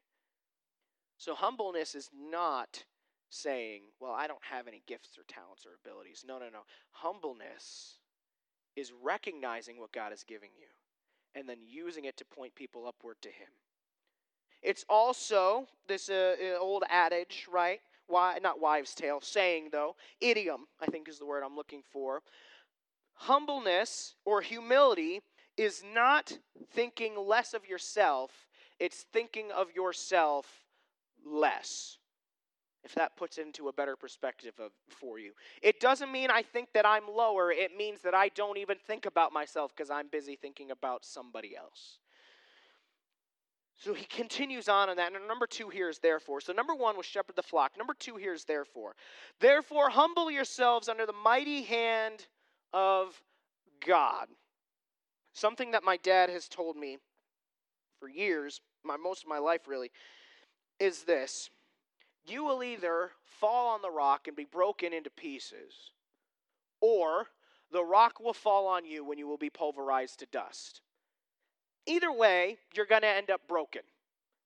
So 1.17 1.35
humbleness 1.35 1.95
is 1.95 2.09
not 2.13 2.85
saying, 3.29 3.81
well, 3.99 4.13
I 4.13 4.27
don't 4.27 4.43
have 4.49 4.67
any 4.67 4.83
gifts 4.87 5.17
or 5.17 5.23
talents 5.27 5.65
or 5.65 5.71
abilities. 5.83 6.23
No, 6.25 6.39
no, 6.39 6.45
no. 6.45 6.61
Humbleness 6.91 7.99
is 8.77 8.93
recognizing 9.03 9.79
what 9.79 9.91
God 9.91 10.13
is 10.13 10.23
giving 10.23 10.49
you 10.57 10.67
and 11.35 11.47
then 11.47 11.57
using 11.61 12.05
it 12.05 12.15
to 12.17 12.25
point 12.25 12.55
people 12.55 12.87
upward 12.87 13.17
to 13.21 13.29
him. 13.29 13.49
It's 14.61 14.85
also 14.87 15.67
this 15.87 16.09
uh, 16.09 16.35
old 16.59 16.83
adage, 16.89 17.47
right? 17.51 17.81
Why 18.07 18.39
not 18.41 18.59
wives' 18.59 18.93
tale, 18.93 19.21
saying 19.21 19.69
though, 19.71 19.95
idiom, 20.21 20.65
I 20.81 20.87
think 20.87 21.07
is 21.07 21.19
the 21.19 21.25
word 21.25 21.43
I'm 21.43 21.55
looking 21.55 21.83
for. 21.91 22.21
Humbleness 23.13 24.15
or 24.25 24.41
humility 24.41 25.21
is 25.57 25.83
not 25.93 26.37
thinking 26.71 27.15
less 27.15 27.53
of 27.53 27.67
yourself, 27.67 28.31
it's 28.79 29.05
thinking 29.13 29.51
of 29.51 29.71
yourself 29.75 30.47
less. 31.25 31.97
If 32.83 32.95
that 32.95 33.15
puts 33.15 33.37
it 33.37 33.45
into 33.45 33.69
a 33.69 33.73
better 33.73 33.95
perspective 33.95 34.55
of, 34.59 34.71
for 34.89 35.17
you, 35.17 35.31
it 35.61 35.79
doesn't 35.79 36.11
mean 36.11 36.29
I 36.29 36.41
think 36.41 36.73
that 36.73 36.85
I'm 36.85 37.07
lower. 37.07 37.49
It 37.49 37.77
means 37.77 38.01
that 38.01 38.13
I 38.13 38.27
don't 38.29 38.57
even 38.57 38.77
think 38.85 39.05
about 39.05 39.31
myself 39.31 39.71
because 39.73 39.89
I'm 39.89 40.09
busy 40.09 40.35
thinking 40.35 40.69
about 40.69 41.05
somebody 41.05 41.55
else. 41.55 41.99
So 43.83 43.93
he 43.93 44.05
continues 44.05 44.69
on 44.69 44.89
in 44.89 44.95
that. 44.95 45.13
And 45.13 45.27
number 45.27 45.45
two 45.45 45.67
here 45.67 45.89
is 45.89 45.99
therefore. 45.99 46.39
So 46.39 46.53
number 46.53 46.73
one 46.73 46.95
was 46.95 47.05
shepherd 47.05 47.35
the 47.35 47.43
flock. 47.43 47.73
Number 47.77 47.93
two 47.99 48.15
here 48.15 48.33
is 48.33 48.45
therefore. 48.45 48.95
Therefore, 49.41 49.89
humble 49.89 50.31
yourselves 50.31 50.87
under 50.87 51.05
the 51.05 51.11
mighty 51.11 51.63
hand 51.63 52.27
of 52.71 53.21
God. 53.85 54.27
Something 55.33 55.71
that 55.71 55.83
my 55.83 55.97
dad 55.97 56.29
has 56.29 56.47
told 56.47 56.77
me 56.77 56.97
for 57.99 58.07
years, 58.07 58.61
my 58.85 58.95
most 58.95 59.23
of 59.23 59.29
my 59.29 59.39
life 59.39 59.67
really, 59.67 59.91
is 60.79 61.03
this. 61.03 61.49
You 62.25 62.45
will 62.45 62.63
either 62.63 63.11
fall 63.25 63.67
on 63.67 63.81
the 63.81 63.91
rock 63.91 64.27
and 64.27 64.37
be 64.37 64.45
broken 64.45 64.93
into 64.93 65.09
pieces, 65.09 65.91
or 66.79 67.27
the 67.69 67.83
rock 67.83 68.21
will 68.21 68.33
fall 68.33 68.65
on 68.65 68.85
you 68.85 69.03
when 69.03 69.17
you 69.17 69.27
will 69.27 69.37
be 69.37 69.49
pulverized 69.49 70.19
to 70.19 70.25
dust. 70.27 70.79
Either 71.85 72.11
way, 72.11 72.57
you're 72.75 72.85
going 72.85 73.01
to 73.01 73.07
end 73.07 73.29
up 73.29 73.41
broken. 73.47 73.81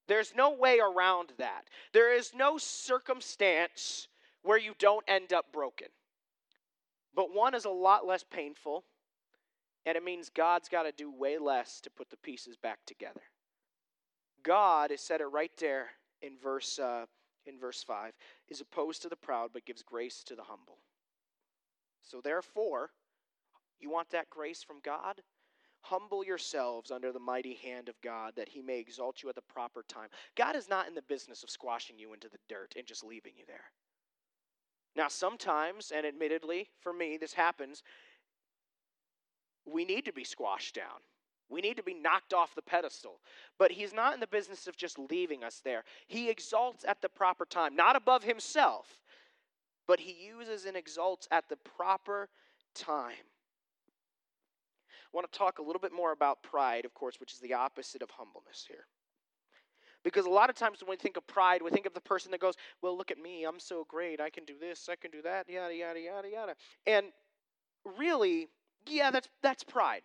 There's 0.06 0.32
no 0.34 0.54
way 0.54 0.80
around 0.80 1.32
that. 1.38 1.64
There 1.92 2.14
is 2.14 2.32
no 2.34 2.58
circumstance 2.58 4.08
where 4.42 4.58
you 4.58 4.74
don't 4.78 5.04
end 5.08 5.32
up 5.32 5.52
broken. 5.52 5.88
But 7.14 7.34
one 7.34 7.54
is 7.54 7.64
a 7.64 7.70
lot 7.70 8.06
less 8.06 8.24
painful, 8.24 8.84
and 9.84 9.96
it 9.96 10.04
means 10.04 10.30
God's 10.30 10.68
got 10.68 10.84
to 10.84 10.92
do 10.92 11.10
way 11.10 11.38
less 11.38 11.80
to 11.80 11.90
put 11.90 12.10
the 12.10 12.16
pieces 12.16 12.56
back 12.56 12.78
together. 12.86 13.22
God 14.42 14.90
has 14.90 15.00
said 15.00 15.20
it 15.20 15.26
right 15.26 15.52
there 15.58 15.90
in 16.22 16.38
verse 16.42 16.78
uh, 16.78 17.06
in 17.46 17.58
verse 17.58 17.82
five 17.82 18.12
is 18.48 18.60
opposed 18.60 19.02
to 19.02 19.08
the 19.08 19.16
proud, 19.16 19.50
but 19.52 19.64
gives 19.66 19.82
grace 19.82 20.22
to 20.24 20.34
the 20.34 20.42
humble. 20.42 20.78
So 22.02 22.20
therefore, 22.22 22.90
You 23.80 23.90
want 23.90 24.10
that 24.10 24.30
grace 24.30 24.62
from 24.62 24.80
God? 24.84 25.22
Humble 25.80 26.24
yourselves 26.24 26.90
under 26.90 27.12
the 27.12 27.18
mighty 27.18 27.54
hand 27.54 27.88
of 27.88 28.00
God 28.02 28.34
that 28.36 28.48
he 28.48 28.60
may 28.60 28.78
exalt 28.78 29.22
you 29.22 29.28
at 29.28 29.34
the 29.34 29.42
proper 29.42 29.84
time. 29.88 30.08
God 30.36 30.56
is 30.56 30.68
not 30.68 30.88
in 30.88 30.94
the 30.94 31.02
business 31.02 31.42
of 31.42 31.50
squashing 31.50 31.98
you 31.98 32.12
into 32.12 32.28
the 32.28 32.38
dirt 32.48 32.74
and 32.76 32.86
just 32.86 33.04
leaving 33.04 33.32
you 33.36 33.44
there. 33.46 33.64
Now, 34.96 35.08
sometimes, 35.08 35.92
and 35.94 36.04
admittedly, 36.04 36.68
for 36.80 36.92
me, 36.92 37.16
this 37.16 37.32
happens, 37.32 37.82
we 39.64 39.84
need 39.84 40.04
to 40.06 40.12
be 40.12 40.24
squashed 40.24 40.74
down. 40.74 41.00
We 41.50 41.60
need 41.60 41.76
to 41.76 41.82
be 41.82 41.94
knocked 41.94 42.34
off 42.34 42.54
the 42.54 42.62
pedestal. 42.62 43.20
But 43.58 43.72
he's 43.72 43.92
not 43.92 44.14
in 44.14 44.20
the 44.20 44.26
business 44.26 44.66
of 44.66 44.76
just 44.76 44.98
leaving 44.98 45.44
us 45.44 45.60
there. 45.64 45.84
He 46.06 46.28
exalts 46.28 46.84
at 46.86 47.00
the 47.00 47.08
proper 47.08 47.44
time, 47.46 47.74
not 47.74 47.96
above 47.96 48.24
himself, 48.24 48.86
but 49.86 50.00
he 50.00 50.12
uses 50.12 50.66
and 50.66 50.76
exalts 50.76 51.28
at 51.30 51.48
the 51.48 51.56
proper 51.56 52.28
time. 52.74 53.14
I 55.12 55.16
want 55.16 55.30
to 55.30 55.38
talk 55.38 55.58
a 55.58 55.62
little 55.62 55.80
bit 55.80 55.92
more 55.92 56.12
about 56.12 56.42
pride, 56.42 56.84
of 56.84 56.92
course, 56.94 57.18
which 57.18 57.32
is 57.32 57.40
the 57.40 57.54
opposite 57.54 58.02
of 58.02 58.10
humbleness 58.10 58.66
here. 58.68 58.86
Because 60.04 60.26
a 60.26 60.30
lot 60.30 60.50
of 60.50 60.56
times 60.56 60.80
when 60.80 60.90
we 60.90 60.96
think 60.96 61.16
of 61.16 61.26
pride, 61.26 61.62
we 61.62 61.70
think 61.70 61.86
of 61.86 61.94
the 61.94 62.00
person 62.00 62.30
that 62.30 62.40
goes, 62.40 62.54
Well, 62.82 62.96
look 62.96 63.10
at 63.10 63.18
me, 63.18 63.44
I'm 63.44 63.58
so 63.58 63.84
great, 63.88 64.20
I 64.20 64.30
can 64.30 64.44
do 64.44 64.54
this, 64.58 64.88
I 64.90 64.96
can 64.96 65.10
do 65.10 65.22
that, 65.22 65.48
yada, 65.48 65.74
yada, 65.74 66.00
yada, 66.00 66.28
yada. 66.28 66.54
And 66.86 67.06
really, 67.98 68.48
yeah, 68.86 69.10
that's, 69.10 69.28
that's 69.42 69.64
pride. 69.64 70.02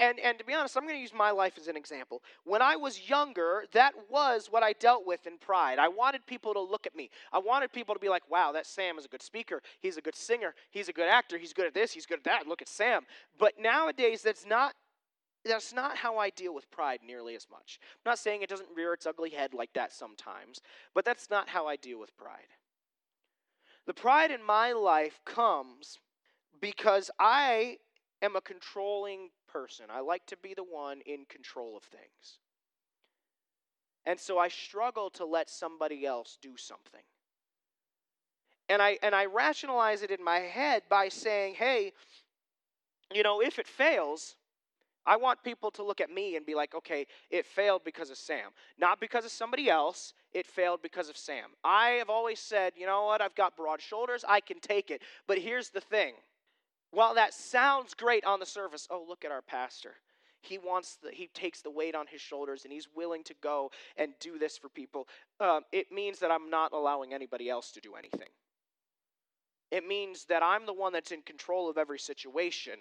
And, 0.00 0.18
and 0.18 0.36
to 0.38 0.44
be 0.44 0.52
honest, 0.52 0.76
I'm 0.76 0.82
going 0.82 0.96
to 0.96 1.00
use 1.00 1.14
my 1.14 1.30
life 1.30 1.56
as 1.56 1.68
an 1.68 1.76
example. 1.76 2.22
When 2.44 2.60
I 2.60 2.74
was 2.74 3.08
younger, 3.08 3.64
that 3.72 3.92
was 4.10 4.48
what 4.50 4.64
I 4.64 4.72
dealt 4.72 5.06
with 5.06 5.26
in 5.26 5.38
pride. 5.38 5.78
I 5.78 5.86
wanted 5.86 6.26
people 6.26 6.52
to 6.52 6.60
look 6.60 6.86
at 6.86 6.96
me. 6.96 7.10
I 7.32 7.38
wanted 7.38 7.72
people 7.72 7.94
to 7.94 8.00
be 8.00 8.08
like, 8.08 8.28
wow, 8.28 8.50
that 8.52 8.66
Sam 8.66 8.98
is 8.98 9.04
a 9.04 9.08
good 9.08 9.22
speaker. 9.22 9.62
He's 9.80 9.96
a 9.96 10.00
good 10.00 10.16
singer. 10.16 10.54
He's 10.72 10.88
a 10.88 10.92
good 10.92 11.08
actor. 11.08 11.38
He's 11.38 11.52
good 11.52 11.66
at 11.66 11.74
this. 11.74 11.92
He's 11.92 12.06
good 12.06 12.18
at 12.18 12.24
that. 12.24 12.48
Look 12.48 12.60
at 12.60 12.68
Sam. 12.68 13.02
But 13.38 13.54
nowadays, 13.60 14.22
that's 14.22 14.44
not 14.44 14.74
that's 15.44 15.74
not 15.74 15.98
how 15.98 16.16
I 16.16 16.30
deal 16.30 16.54
with 16.54 16.70
pride 16.70 17.00
nearly 17.06 17.36
as 17.36 17.46
much. 17.50 17.78
I'm 17.82 18.10
not 18.10 18.18
saying 18.18 18.40
it 18.40 18.48
doesn't 18.48 18.68
rear 18.74 18.94
its 18.94 19.04
ugly 19.04 19.28
head 19.28 19.52
like 19.52 19.74
that 19.74 19.92
sometimes, 19.92 20.62
but 20.94 21.04
that's 21.04 21.28
not 21.28 21.50
how 21.50 21.66
I 21.66 21.76
deal 21.76 22.00
with 22.00 22.16
pride. 22.16 22.48
The 23.86 23.92
pride 23.92 24.30
in 24.30 24.42
my 24.42 24.72
life 24.72 25.20
comes 25.26 25.98
because 26.62 27.10
I 27.20 27.76
am 28.22 28.36
a 28.36 28.40
controlling 28.40 29.28
person. 29.54 29.86
I 29.90 30.00
like 30.00 30.26
to 30.26 30.36
be 30.36 30.52
the 30.54 30.64
one 30.64 31.00
in 31.06 31.24
control 31.28 31.76
of 31.76 31.84
things. 31.84 32.38
And 34.04 34.18
so 34.18 34.38
I 34.38 34.48
struggle 34.48 35.08
to 35.10 35.24
let 35.24 35.48
somebody 35.48 36.04
else 36.04 36.36
do 36.42 36.56
something. 36.56 37.00
And 38.68 38.82
I 38.82 38.98
and 39.02 39.14
I 39.14 39.26
rationalize 39.26 40.02
it 40.02 40.10
in 40.10 40.22
my 40.22 40.40
head 40.40 40.82
by 40.88 41.08
saying, 41.08 41.54
"Hey, 41.54 41.92
you 43.12 43.22
know, 43.22 43.40
if 43.40 43.58
it 43.58 43.68
fails, 43.68 44.36
I 45.06 45.16
want 45.16 45.42
people 45.42 45.70
to 45.72 45.82
look 45.82 46.00
at 46.00 46.10
me 46.10 46.36
and 46.36 46.46
be 46.46 46.54
like, 46.54 46.74
okay, 46.74 47.06
it 47.30 47.44
failed 47.44 47.82
because 47.84 48.10
of 48.10 48.16
Sam. 48.16 48.50
Not 48.78 49.00
because 49.00 49.24
of 49.26 49.30
somebody 49.30 49.68
else, 49.68 50.14
it 50.32 50.46
failed 50.46 50.80
because 50.82 51.10
of 51.10 51.16
Sam. 51.16 51.50
I 51.62 51.90
have 52.00 52.08
always 52.08 52.40
said, 52.40 52.72
you 52.74 52.86
know 52.86 53.04
what, 53.04 53.20
I've 53.20 53.34
got 53.34 53.56
broad 53.56 53.82
shoulders, 53.82 54.24
I 54.26 54.40
can 54.40 54.60
take 54.60 54.90
it. 54.90 55.02
But 55.26 55.38
here's 55.38 55.68
the 55.68 55.82
thing 55.82 56.14
while 56.94 57.14
that 57.14 57.34
sounds 57.34 57.94
great 57.94 58.24
on 58.24 58.40
the 58.40 58.46
surface, 58.46 58.86
oh, 58.90 59.04
look 59.06 59.24
at 59.24 59.32
our 59.32 59.42
pastor. 59.42 59.94
He 60.40 60.58
wants 60.58 60.98
the, 61.02 61.10
he 61.10 61.28
takes 61.28 61.62
the 61.62 61.70
weight 61.70 61.94
on 61.94 62.06
his 62.06 62.20
shoulders 62.20 62.64
and 62.64 62.72
he's 62.72 62.88
willing 62.94 63.24
to 63.24 63.34
go 63.42 63.70
and 63.96 64.12
do 64.20 64.38
this 64.38 64.58
for 64.58 64.68
people. 64.68 65.08
Um, 65.40 65.62
it 65.72 65.90
means 65.90 66.18
that 66.18 66.30
I'm 66.30 66.50
not 66.50 66.72
allowing 66.72 67.14
anybody 67.14 67.48
else 67.48 67.72
to 67.72 67.80
do 67.80 67.94
anything. 67.94 68.28
It 69.70 69.86
means 69.86 70.26
that 70.26 70.42
I'm 70.42 70.66
the 70.66 70.72
one 70.72 70.92
that's 70.92 71.10
in 71.10 71.22
control 71.22 71.68
of 71.68 71.78
every 71.78 71.98
situation, 71.98 72.74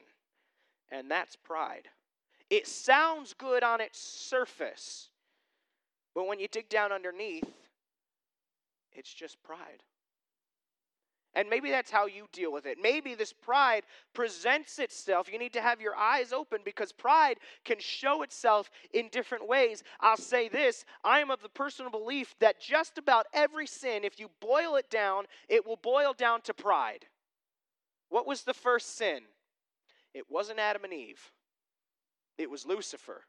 and 0.91 1.09
that's 1.09 1.35
pride. 1.35 1.87
It 2.49 2.67
sounds 2.67 3.33
good 3.33 3.63
on 3.63 3.81
its 3.81 3.97
surface, 3.99 5.09
but 6.13 6.27
when 6.27 6.39
you 6.39 6.47
dig 6.47 6.69
down 6.69 6.91
underneath, 6.91 7.49
it's 8.91 9.11
just 9.11 9.41
pride. 9.41 9.81
And 11.35 11.49
maybe 11.49 11.71
that's 11.71 11.89
how 11.89 12.05
you 12.05 12.27
deal 12.31 12.51
with 12.51 12.67
it. 12.67 12.77
Maybe 12.81 13.15
this 13.15 13.33
pride 13.33 13.83
presents 14.13 14.77
itself. 14.77 15.31
You 15.31 15.39
need 15.39 15.53
to 15.53 15.61
have 15.61 15.81
your 15.81 15.95
eyes 15.95 16.31
open 16.31 16.59
because 16.63 16.91
pride 16.91 17.37
can 17.65 17.79
show 17.79 18.21
itself 18.21 18.69
in 18.93 19.09
different 19.09 19.47
ways. 19.47 19.83
I'll 19.99 20.17
say 20.17 20.47
this 20.47 20.85
I 21.03 21.19
am 21.19 21.31
of 21.31 21.41
the 21.41 21.49
personal 21.49 21.89
belief 21.89 22.35
that 22.39 22.61
just 22.61 22.99
about 22.99 23.25
every 23.33 23.65
sin, 23.65 24.03
if 24.03 24.19
you 24.19 24.29
boil 24.39 24.75
it 24.75 24.91
down, 24.91 25.25
it 25.49 25.65
will 25.65 25.77
boil 25.77 26.13
down 26.13 26.41
to 26.41 26.53
pride. 26.53 27.05
What 28.09 28.27
was 28.27 28.43
the 28.43 28.53
first 28.53 28.95
sin? 28.95 29.21
It 30.13 30.25
wasn't 30.29 30.59
Adam 30.59 30.83
and 30.83 30.93
Eve, 30.93 31.31
it 32.37 32.49
was 32.49 32.65
Lucifer 32.65 33.23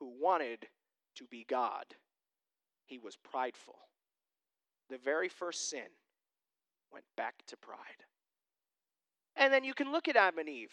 who 0.00 0.10
wanted 0.20 0.66
to 1.14 1.24
be 1.30 1.46
God. 1.48 1.84
He 2.86 2.98
was 2.98 3.16
prideful. 3.16 3.76
The 4.90 4.98
very 4.98 5.28
first 5.28 5.70
sin 5.70 5.86
went 6.94 7.04
back 7.16 7.34
to 7.48 7.56
pride. 7.56 8.06
And 9.36 9.52
then 9.52 9.64
you 9.64 9.74
can 9.74 9.90
look 9.90 10.06
at 10.06 10.16
Adam 10.16 10.38
and 10.38 10.48
Eve. 10.48 10.72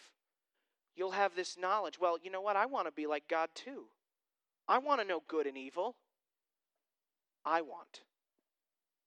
You'll 0.94 1.10
have 1.10 1.34
this 1.34 1.58
knowledge. 1.58 1.98
Well, 2.00 2.16
you 2.22 2.30
know 2.30 2.40
what? 2.40 2.54
I 2.54 2.66
want 2.66 2.86
to 2.86 2.92
be 2.92 3.06
like 3.06 3.24
God 3.28 3.48
too. 3.54 3.86
I 4.68 4.78
want 4.78 5.00
to 5.00 5.06
know 5.06 5.22
good 5.26 5.46
and 5.46 5.58
evil. 5.58 5.96
I 7.44 7.60
want 7.62 8.02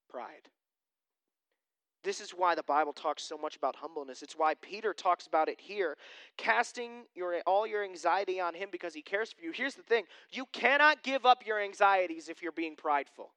pride. 0.10 0.50
This 2.04 2.20
is 2.20 2.32
why 2.32 2.54
the 2.54 2.64
Bible 2.64 2.94
talks 2.94 3.24
so 3.24 3.38
much 3.38 3.56
about 3.56 3.78
humbleness. 3.78 4.22
It's 4.22 4.38
why 4.38 4.56
Peter 4.56 4.94
talks 4.94 5.26
about 5.26 5.48
it 5.48 5.60
here, 5.60 5.96
casting 6.38 7.06
your 7.16 7.40
all 7.48 7.66
your 7.66 7.84
anxiety 7.84 8.40
on 8.40 8.54
him 8.54 8.70
because 8.72 8.94
he 8.94 9.02
cares 9.02 9.32
for 9.32 9.42
you. 9.42 9.52
Here's 9.52 9.74
the 9.74 9.82
thing, 9.82 10.04
you 10.30 10.46
cannot 10.52 11.02
give 11.02 11.26
up 11.26 11.48
your 11.48 11.60
anxieties 11.60 12.30
if 12.30 12.44
you're 12.44 12.52
being 12.52 12.76
prideful. 12.76 13.32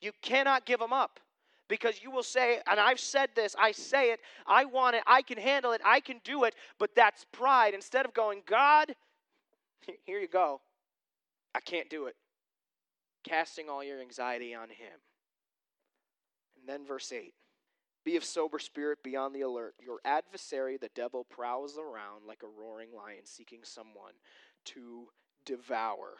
You 0.00 0.12
cannot 0.22 0.64
give 0.64 0.78
them 0.78 0.92
up 0.92 1.18
because 1.68 2.02
you 2.02 2.10
will 2.10 2.22
say, 2.22 2.60
and 2.68 2.80
I've 2.80 3.00
said 3.00 3.30
this, 3.34 3.54
I 3.58 3.72
say 3.72 4.10
it, 4.10 4.20
I 4.46 4.64
want 4.64 4.96
it, 4.96 5.02
I 5.06 5.22
can 5.22 5.38
handle 5.38 5.72
it, 5.72 5.80
I 5.84 6.00
can 6.00 6.20
do 6.24 6.44
it, 6.44 6.54
but 6.78 6.94
that's 6.94 7.26
pride. 7.32 7.74
Instead 7.74 8.06
of 8.06 8.14
going, 8.14 8.42
God, 8.46 8.94
here 10.04 10.18
you 10.18 10.28
go, 10.28 10.60
I 11.54 11.60
can't 11.60 11.90
do 11.90 12.06
it. 12.06 12.16
Casting 13.24 13.68
all 13.68 13.84
your 13.84 14.00
anxiety 14.00 14.54
on 14.54 14.68
Him. 14.68 15.00
And 16.58 16.68
then 16.68 16.86
verse 16.86 17.12
8 17.12 17.34
Be 18.04 18.16
of 18.16 18.24
sober 18.24 18.58
spirit, 18.58 19.02
be 19.02 19.16
on 19.16 19.32
the 19.32 19.42
alert. 19.42 19.74
Your 19.84 19.98
adversary, 20.04 20.76
the 20.76 20.90
devil, 20.94 21.24
prowls 21.24 21.78
around 21.78 22.26
like 22.26 22.42
a 22.42 22.60
roaring 22.60 22.90
lion 22.96 23.24
seeking 23.24 23.60
someone 23.62 24.14
to 24.66 25.08
devour. 25.44 26.18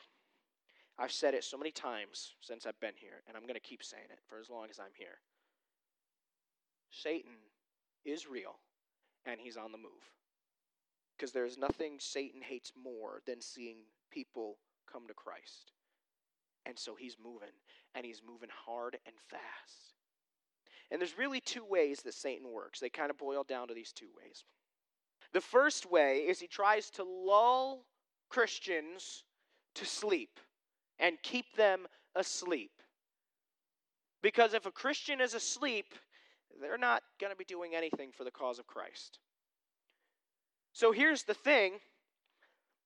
I've 0.99 1.13
said 1.13 1.35
it 1.35 1.45
so 1.45 1.57
many 1.57 1.71
times 1.71 2.35
since 2.41 2.67
I've 2.67 2.81
been 2.81 2.97
here, 2.97 3.23
and 3.29 3.37
I'm 3.37 3.45
going 3.45 3.55
to 3.55 3.61
keep 3.61 3.85
saying 3.85 4.07
it 4.11 4.19
for 4.27 4.41
as 4.41 4.51
long 4.51 4.67
as 4.69 4.81
I'm 4.81 4.95
here. 4.97 5.19
Satan 7.03 7.33
is 8.05 8.29
real 8.29 8.57
and 9.27 9.41
he's 9.41 9.57
on 9.57 9.73
the 9.73 9.79
move. 9.79 9.91
Because 11.17 11.33
there's 11.33 11.59
nothing 11.59 11.97
Satan 11.99 12.41
hates 12.41 12.73
more 12.81 13.23
than 13.27 13.41
seeing 13.41 13.79
people 14.11 14.59
come 14.91 15.07
to 15.09 15.15
Christ. 15.15 15.73
And 16.65 16.79
so 16.79 16.95
he's 16.95 17.17
moving, 17.23 17.49
and 17.95 18.05
he's 18.05 18.23
moving 18.27 18.51
hard 18.67 18.99
and 19.07 19.15
fast. 19.29 19.95
And 20.91 21.01
there's 21.01 21.19
really 21.19 21.41
two 21.41 21.65
ways 21.65 22.03
that 22.03 22.15
Satan 22.15 22.53
works. 22.53 22.79
They 22.79 22.89
kind 22.89 23.11
of 23.11 23.19
boil 23.19 23.43
down 23.43 23.69
to 23.69 23.75
these 23.75 23.93
two 23.93 24.09
ways. 24.17 24.45
The 25.33 25.41
first 25.41 25.91
way 25.91 26.19
is 26.19 26.41
he 26.41 26.47
tries 26.47 26.91
to 26.91 27.05
lull 27.05 27.85
Christians 28.29 29.25
to 29.75 29.85
sleep 29.85 30.41
and 30.99 31.17
keep 31.23 31.47
them 31.57 31.87
asleep. 32.15 32.71
Because 34.23 34.55
if 34.55 34.67
a 34.67 34.71
Christian 34.71 35.21
is 35.21 35.35
asleep, 35.35 35.95
they're 36.61 36.79
not 36.79 37.03
going 37.21 37.33
to 37.33 37.37
be 37.37 37.45
doing 37.45 37.75
anything 37.75 38.11
for 38.13 38.25
the 38.25 38.31
cause 38.31 38.59
of 38.59 38.67
Christ. 38.67 39.19
So 40.73 40.93
here's 40.93 41.25
the 41.25 41.35
thing 41.35 41.81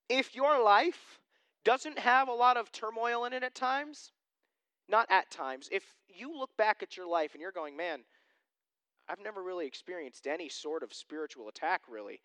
if 0.08 0.34
your 0.34 0.62
life 0.62 1.18
doesn't 1.64 1.98
have 1.98 2.28
a 2.28 2.32
lot 2.32 2.56
of 2.56 2.72
turmoil 2.72 3.24
in 3.24 3.32
it 3.32 3.42
at 3.42 3.54
times, 3.54 4.12
not 4.88 5.06
at 5.10 5.30
times, 5.30 5.68
if 5.70 5.84
you 6.08 6.36
look 6.36 6.56
back 6.56 6.82
at 6.82 6.96
your 6.96 7.06
life 7.06 7.32
and 7.32 7.40
you're 7.40 7.52
going, 7.52 7.76
man, 7.76 8.00
I've 9.08 9.22
never 9.22 9.42
really 9.42 9.66
experienced 9.66 10.26
any 10.26 10.48
sort 10.48 10.82
of 10.82 10.92
spiritual 10.92 11.48
attack, 11.48 11.82
really, 11.88 12.20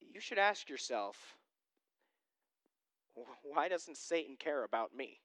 you 0.00 0.20
should 0.20 0.38
ask 0.38 0.68
yourself, 0.68 1.16
why 3.42 3.68
doesn't 3.68 3.96
Satan 3.96 4.36
care 4.38 4.64
about 4.64 4.94
me? 4.94 5.20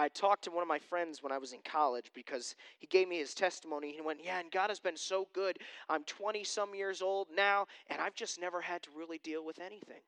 I 0.00 0.08
talked 0.08 0.44
to 0.44 0.50
one 0.50 0.62
of 0.62 0.68
my 0.68 0.78
friends 0.78 1.22
when 1.22 1.30
I 1.30 1.36
was 1.36 1.52
in 1.52 1.58
college 1.62 2.10
because 2.14 2.56
he 2.78 2.86
gave 2.86 3.06
me 3.06 3.18
his 3.18 3.34
testimony. 3.34 3.92
He 3.92 4.00
went, 4.00 4.24
Yeah, 4.24 4.40
and 4.40 4.50
God 4.50 4.70
has 4.70 4.80
been 4.80 4.96
so 4.96 5.28
good. 5.34 5.58
I'm 5.90 6.04
20 6.04 6.42
some 6.42 6.74
years 6.74 7.02
old 7.02 7.28
now, 7.36 7.66
and 7.88 8.00
I've 8.00 8.14
just 8.14 8.40
never 8.40 8.62
had 8.62 8.82
to 8.84 8.90
really 8.96 9.20
deal 9.22 9.44
with 9.44 9.60
anything. 9.60 10.00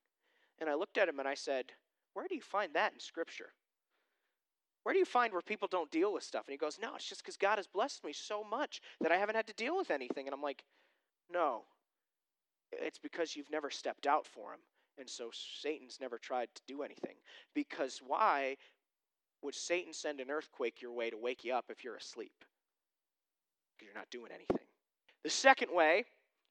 And 0.58 0.70
I 0.70 0.74
looked 0.74 0.96
at 0.96 1.10
him 1.10 1.18
and 1.18 1.28
I 1.28 1.34
said, 1.34 1.72
Where 2.14 2.26
do 2.26 2.34
you 2.34 2.40
find 2.40 2.72
that 2.74 2.94
in 2.94 3.00
Scripture? 3.00 3.52
Where 4.84 4.94
do 4.94 4.98
you 4.98 5.04
find 5.04 5.30
where 5.30 5.42
people 5.42 5.68
don't 5.70 5.90
deal 5.90 6.14
with 6.14 6.24
stuff? 6.24 6.46
And 6.46 6.52
he 6.52 6.58
goes, 6.58 6.78
No, 6.80 6.94
it's 6.94 7.08
just 7.08 7.22
because 7.22 7.36
God 7.36 7.58
has 7.58 7.66
blessed 7.66 8.02
me 8.02 8.14
so 8.14 8.42
much 8.42 8.80
that 9.02 9.12
I 9.12 9.18
haven't 9.18 9.36
had 9.36 9.46
to 9.48 9.54
deal 9.54 9.76
with 9.76 9.90
anything. 9.90 10.26
And 10.26 10.32
I'm 10.32 10.42
like, 10.42 10.64
No. 11.30 11.64
It's 12.72 12.98
because 12.98 13.36
you've 13.36 13.50
never 13.50 13.68
stepped 13.68 14.06
out 14.06 14.26
for 14.26 14.54
him. 14.54 14.60
And 14.98 15.08
so 15.08 15.30
Satan's 15.32 15.98
never 16.00 16.18
tried 16.18 16.48
to 16.54 16.62
do 16.66 16.82
anything. 16.82 17.16
Because 17.54 18.00
why 18.06 18.56
would 19.42 19.54
Satan 19.54 19.92
send 19.92 20.20
an 20.20 20.30
earthquake 20.30 20.80
your 20.80 20.92
way 20.92 21.10
to 21.10 21.16
wake 21.16 21.44
you 21.44 21.54
up 21.54 21.66
if 21.68 21.84
you're 21.84 21.96
asleep? 21.96 22.44
Because 23.76 23.92
you're 23.92 24.00
not 24.00 24.10
doing 24.10 24.30
anything. 24.34 24.66
The 25.24 25.30
second 25.30 25.68
way 25.72 26.04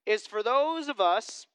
is 0.05 0.27
for 0.27 0.43
those 0.43 0.87
of 0.87 0.99
us 0.99 1.47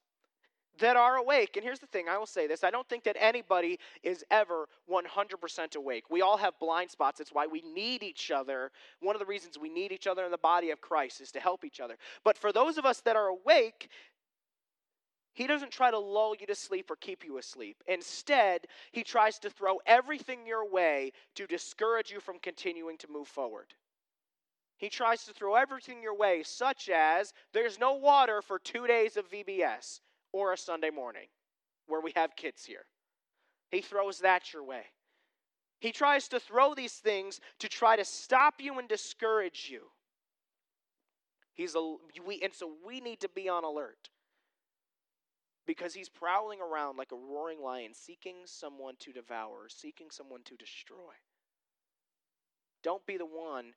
that 0.79 0.97
are 0.97 1.17
awake. 1.17 1.57
And 1.57 1.65
here's 1.65 1.79
the 1.79 1.87
thing 1.87 2.09
I 2.09 2.19
will 2.19 2.27
say 2.27 2.47
this 2.47 2.65
I 2.65 2.71
don't 2.71 2.89
think 2.89 3.05
that 3.05 3.17
anybody 3.19 3.79
is 4.03 4.25
ever 4.31 4.69
100% 4.91 5.77
awake. 5.77 6.05
We 6.11 6.23
all 6.23 6.37
have 6.37 6.59
blind 6.59 6.91
spots. 6.91 7.21
It's 7.21 7.33
why 7.33 7.47
we 7.47 7.63
need 7.63 8.03
each 8.03 8.31
other. 8.31 8.71
One 9.01 9.15
of 9.15 9.21
the 9.21 9.27
reasons 9.27 9.59
we 9.59 9.71
need 9.71 9.93
each 9.93 10.07
other 10.07 10.25
in 10.25 10.31
the 10.31 10.39
body 10.39 10.71
of 10.71 10.81
Christ 10.81 11.21
is 11.21 11.33
to 11.33 11.41
help 11.41 11.65
each 11.65 11.81
other. 11.81 11.97
But 12.25 12.37
for 12.37 12.53
those 12.53 12.79
of 12.79 12.85
us 12.85 13.01
that 13.03 13.17
are 13.17 13.29
awake, 13.29 13.89
he 15.37 15.47
doesn't 15.47 15.71
try 15.71 15.91
to 15.91 15.99
lull 15.99 16.35
you 16.35 16.47
to 16.47 16.55
sleep 16.55 16.91
or 16.91 16.97
keep 16.97 17.23
you 17.23 17.37
asleep. 17.37 17.85
Instead, 17.87 18.67
he 18.91 19.05
tries 19.05 19.39
to 19.41 19.51
throw 19.51 19.79
everything 19.85 20.47
your 20.47 20.67
way 20.67 21.13
to 21.35 21.47
discourage 21.47 22.11
you 22.11 22.21
from 22.21 22.39
continuing 22.39 22.97
to 22.97 23.13
move 23.13 23.29
forward. 23.29 23.67
He 24.79 24.89
tries 24.89 25.25
to 25.25 25.35
throw 25.35 25.55
everything 25.55 26.03
your 26.03 26.17
way, 26.17 26.43
such 26.43 26.89
as 26.89 27.35
there's 27.53 27.79
no 27.79 27.93
water 27.93 28.41
for 28.41 28.59
two 28.59 28.87
days 28.87 29.19
of 29.19 29.31
VBS 29.31 30.01
or 30.33 30.55
a 30.55 30.57
Sunday 30.57 30.89
morning 30.89 31.29
where 31.87 32.01
we 32.01 32.15
have 32.17 32.35
kids 32.35 32.65
here. 32.65 32.87
He 33.71 33.83
throws 33.83 34.21
that 34.21 34.55
your 34.55 34.65
way. 34.65 34.85
He 35.81 35.93
tries 35.93 36.29
to 36.29 36.41
throw 36.41 36.75
these 36.75 36.95
things 36.95 37.43
to 37.59 37.69
try 37.69 37.97
to 37.97 38.07
stop 38.07 38.55
you 38.59 38.79
and 38.79 38.89
discourage 38.89 39.69
you. 39.71 39.83
He's 41.53 41.75
a, 41.75 41.97
we, 42.27 42.41
and 42.43 42.55
so 42.55 42.73
we 42.87 43.01
need 43.01 43.21
to 43.21 43.29
be 43.29 43.51
on 43.51 43.65
alert 43.65 44.09
because 45.67 45.95
he's 45.95 46.09
prowling 46.09 46.61
around 46.61 46.97
like 46.97 47.13
a 47.13 47.17
roaring 47.17 47.63
lion, 47.63 47.93
seeking 47.93 48.37
someone 48.45 48.95
to 49.01 49.13
devour, 49.13 49.69
seeking 49.69 50.11
someone 50.11 50.43
to 50.45 50.57
destroy. 50.57 51.15
Don't 52.83 53.05
be 53.07 53.17
the 53.17 53.27
one 53.27 53.73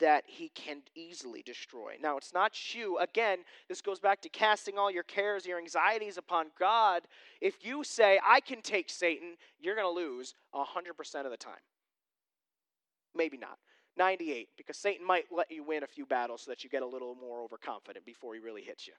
that 0.00 0.24
he 0.26 0.48
can 0.48 0.82
easily 0.94 1.42
destroy. 1.42 1.94
Now, 2.00 2.16
it's 2.16 2.32
not 2.34 2.74
you. 2.74 2.98
Again, 2.98 3.38
this 3.68 3.80
goes 3.80 4.00
back 4.00 4.20
to 4.22 4.28
casting 4.28 4.78
all 4.78 4.90
your 4.90 5.02
cares, 5.02 5.46
your 5.46 5.58
anxieties 5.58 6.18
upon 6.18 6.46
God. 6.58 7.02
If 7.40 7.64
you 7.64 7.84
say, 7.84 8.18
I 8.26 8.40
can 8.40 8.60
take 8.60 8.90
Satan, 8.90 9.36
you're 9.60 9.76
going 9.76 9.86
to 9.86 10.00
lose 10.00 10.34
100% 10.54 11.24
of 11.24 11.30
the 11.30 11.36
time. 11.36 11.54
Maybe 13.14 13.36
not. 13.36 13.58
98, 13.96 14.48
because 14.56 14.76
Satan 14.76 15.06
might 15.06 15.26
let 15.30 15.50
you 15.50 15.62
win 15.62 15.84
a 15.84 15.86
few 15.86 16.04
battles 16.04 16.42
so 16.42 16.50
that 16.50 16.64
you 16.64 16.70
get 16.70 16.82
a 16.82 16.86
little 16.86 17.14
more 17.14 17.42
overconfident 17.42 18.04
before 18.04 18.34
he 18.34 18.40
really 18.40 18.62
hits 18.62 18.88
you. 18.88 18.94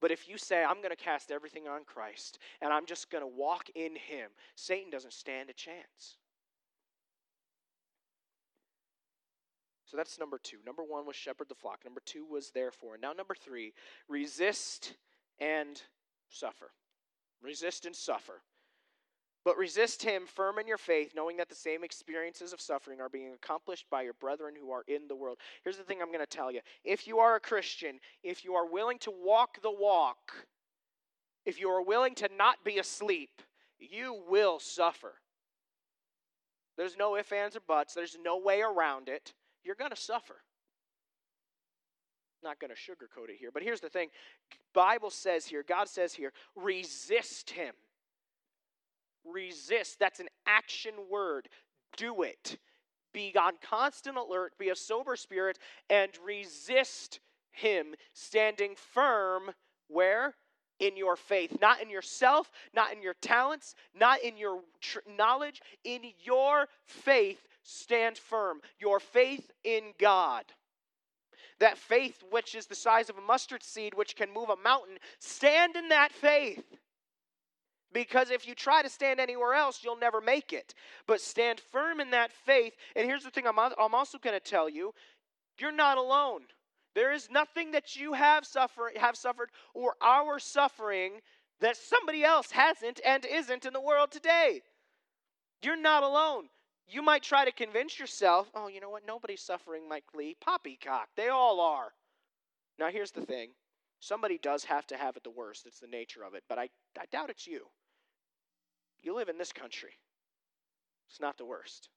But 0.00 0.10
if 0.10 0.28
you 0.28 0.36
say, 0.36 0.62
I'm 0.62 0.78
going 0.78 0.90
to 0.90 0.96
cast 0.96 1.30
everything 1.30 1.66
on 1.68 1.84
Christ 1.84 2.38
and 2.60 2.72
I'm 2.72 2.86
just 2.86 3.10
going 3.10 3.22
to 3.22 3.28
walk 3.28 3.70
in 3.74 3.92
him, 3.92 4.30
Satan 4.54 4.90
doesn't 4.90 5.12
stand 5.12 5.48
a 5.50 5.54
chance. 5.54 6.16
So 9.86 9.96
that's 9.96 10.18
number 10.18 10.38
two. 10.42 10.58
Number 10.66 10.82
one 10.82 11.06
was 11.06 11.16
shepherd 11.16 11.48
the 11.48 11.54
flock. 11.54 11.84
Number 11.84 12.02
two 12.04 12.24
was 12.24 12.50
therefore. 12.50 12.98
Now, 13.00 13.12
number 13.12 13.34
three, 13.34 13.72
resist 14.08 14.94
and 15.38 15.80
suffer. 16.28 16.72
Resist 17.40 17.86
and 17.86 17.94
suffer. 17.94 18.42
But 19.46 19.56
resist 19.56 20.02
him 20.02 20.26
firm 20.26 20.58
in 20.58 20.66
your 20.66 20.76
faith, 20.76 21.12
knowing 21.14 21.36
that 21.36 21.48
the 21.48 21.54
same 21.54 21.84
experiences 21.84 22.52
of 22.52 22.60
suffering 22.60 23.00
are 23.00 23.08
being 23.08 23.32
accomplished 23.32 23.86
by 23.88 24.02
your 24.02 24.14
brethren 24.14 24.54
who 24.60 24.72
are 24.72 24.82
in 24.88 25.06
the 25.06 25.14
world. 25.14 25.38
Here's 25.62 25.76
the 25.76 25.84
thing 25.84 26.02
I'm 26.02 26.10
going 26.10 26.18
to 26.18 26.26
tell 26.26 26.50
you. 26.50 26.58
If 26.82 27.06
you 27.06 27.20
are 27.20 27.36
a 27.36 27.40
Christian, 27.40 28.00
if 28.24 28.44
you 28.44 28.56
are 28.56 28.68
willing 28.68 28.98
to 28.98 29.12
walk 29.12 29.62
the 29.62 29.70
walk, 29.70 30.32
if 31.44 31.60
you 31.60 31.68
are 31.70 31.80
willing 31.80 32.16
to 32.16 32.28
not 32.36 32.64
be 32.64 32.78
asleep, 32.78 33.40
you 33.78 34.20
will 34.28 34.58
suffer. 34.58 35.14
There's 36.76 36.96
no 36.96 37.16
ifs, 37.16 37.30
ands, 37.30 37.54
or 37.54 37.60
buts. 37.60 37.94
There's 37.94 38.18
no 38.20 38.38
way 38.38 38.62
around 38.62 39.08
it 39.08 39.32
you're 39.62 39.76
going 39.76 39.92
to 39.92 39.96
suffer. 39.96 40.38
Not 42.42 42.58
going 42.58 42.72
to 42.72 42.76
sugarcoat 42.76 43.28
it 43.28 43.36
here, 43.38 43.50
but 43.52 43.62
here's 43.62 43.80
the 43.80 43.90
thing. 43.90 44.08
Bible 44.74 45.10
says 45.10 45.46
here, 45.46 45.64
God 45.66 45.88
says 45.88 46.14
here, 46.14 46.32
resist 46.56 47.50
him. 47.50 47.74
Resist. 49.32 49.98
That's 49.98 50.20
an 50.20 50.28
action 50.46 50.94
word. 51.10 51.48
Do 51.96 52.22
it. 52.22 52.58
Be 53.12 53.32
on 53.38 53.54
constant 53.62 54.18
alert, 54.18 54.52
be 54.58 54.68
a 54.68 54.76
sober 54.76 55.16
spirit, 55.16 55.58
and 55.88 56.10
resist 56.22 57.20
him, 57.50 57.94
standing 58.12 58.74
firm 58.76 59.50
where? 59.88 60.34
In 60.78 60.96
your 60.96 61.16
faith. 61.16 61.56
Not 61.60 61.80
in 61.80 61.88
yourself, 61.88 62.50
not 62.74 62.92
in 62.92 63.00
your 63.00 63.14
talents, 63.14 63.74
not 63.98 64.20
in 64.20 64.36
your 64.36 64.60
tr- 64.80 64.98
knowledge, 65.16 65.62
in 65.84 66.02
your 66.22 66.66
faith 66.84 67.48
stand 67.62 68.18
firm. 68.18 68.60
Your 68.78 69.00
faith 69.00 69.50
in 69.64 69.94
God. 69.98 70.44
That 71.58 71.78
faith, 71.78 72.22
which 72.30 72.54
is 72.54 72.66
the 72.66 72.74
size 72.74 73.08
of 73.08 73.16
a 73.16 73.22
mustard 73.22 73.62
seed, 73.62 73.94
which 73.94 74.14
can 74.14 74.34
move 74.34 74.50
a 74.50 74.56
mountain, 74.56 74.98
stand 75.18 75.76
in 75.76 75.88
that 75.88 76.12
faith. 76.12 76.75
Because 77.92 78.30
if 78.30 78.46
you 78.46 78.54
try 78.54 78.82
to 78.82 78.88
stand 78.88 79.20
anywhere 79.20 79.54
else, 79.54 79.80
you'll 79.82 79.96
never 79.96 80.20
make 80.20 80.52
it. 80.52 80.74
But 81.06 81.20
stand 81.20 81.60
firm 81.60 82.00
in 82.00 82.10
that 82.10 82.32
faith. 82.32 82.74
And 82.94 83.06
here's 83.06 83.24
the 83.24 83.30
thing 83.30 83.46
I'm, 83.46 83.58
also 83.58 84.18
going 84.18 84.38
to 84.38 84.40
tell 84.40 84.68
you 84.68 84.92
you're 85.58 85.72
not 85.72 85.96
alone. 85.96 86.42
There 86.94 87.12
is 87.12 87.30
nothing 87.30 87.72
that 87.72 87.96
you 87.96 88.14
have, 88.14 88.44
suffer, 88.44 88.90
have 88.96 89.16
suffered 89.16 89.50
or 89.74 89.94
our 90.02 90.38
suffering 90.38 91.20
that 91.60 91.76
somebody 91.76 92.24
else 92.24 92.50
hasn't 92.50 93.00
and 93.04 93.24
isn't 93.24 93.64
in 93.64 93.72
the 93.72 93.80
world 93.80 94.10
today. 94.10 94.62
You're 95.62 95.80
not 95.80 96.02
alone. 96.02 96.48
You 96.88 97.02
might 97.02 97.22
try 97.22 97.44
to 97.44 97.52
convince 97.52 97.98
yourself, 97.98 98.48
oh, 98.54 98.68
you 98.68 98.80
know 98.80 98.90
what? 98.90 99.06
Nobody's 99.06 99.42
suffering 99.42 99.88
like 99.88 100.04
Lee. 100.14 100.36
Poppycock. 100.40 101.08
They 101.16 101.28
all 101.28 101.60
are. 101.60 101.92
Now, 102.78 102.90
here's 102.90 103.10
the 103.10 103.26
thing 103.26 103.50
somebody 104.06 104.38
does 104.38 104.64
have 104.64 104.86
to 104.86 104.96
have 104.96 105.16
it 105.16 105.24
the 105.24 105.30
worst. 105.30 105.66
It's 105.66 105.80
the 105.80 105.86
nature 105.86 106.22
of 106.22 106.34
it. 106.34 106.44
But 106.48 106.58
I, 106.58 106.68
I 106.98 107.06
doubt 107.10 107.30
it's 107.30 107.46
you. 107.46 107.66
You 109.02 109.14
live 109.14 109.28
in 109.28 109.38
this 109.38 109.52
country, 109.52 109.92
it's 111.08 111.20
not 111.20 111.38
the 111.38 111.44
worst. 111.44 111.88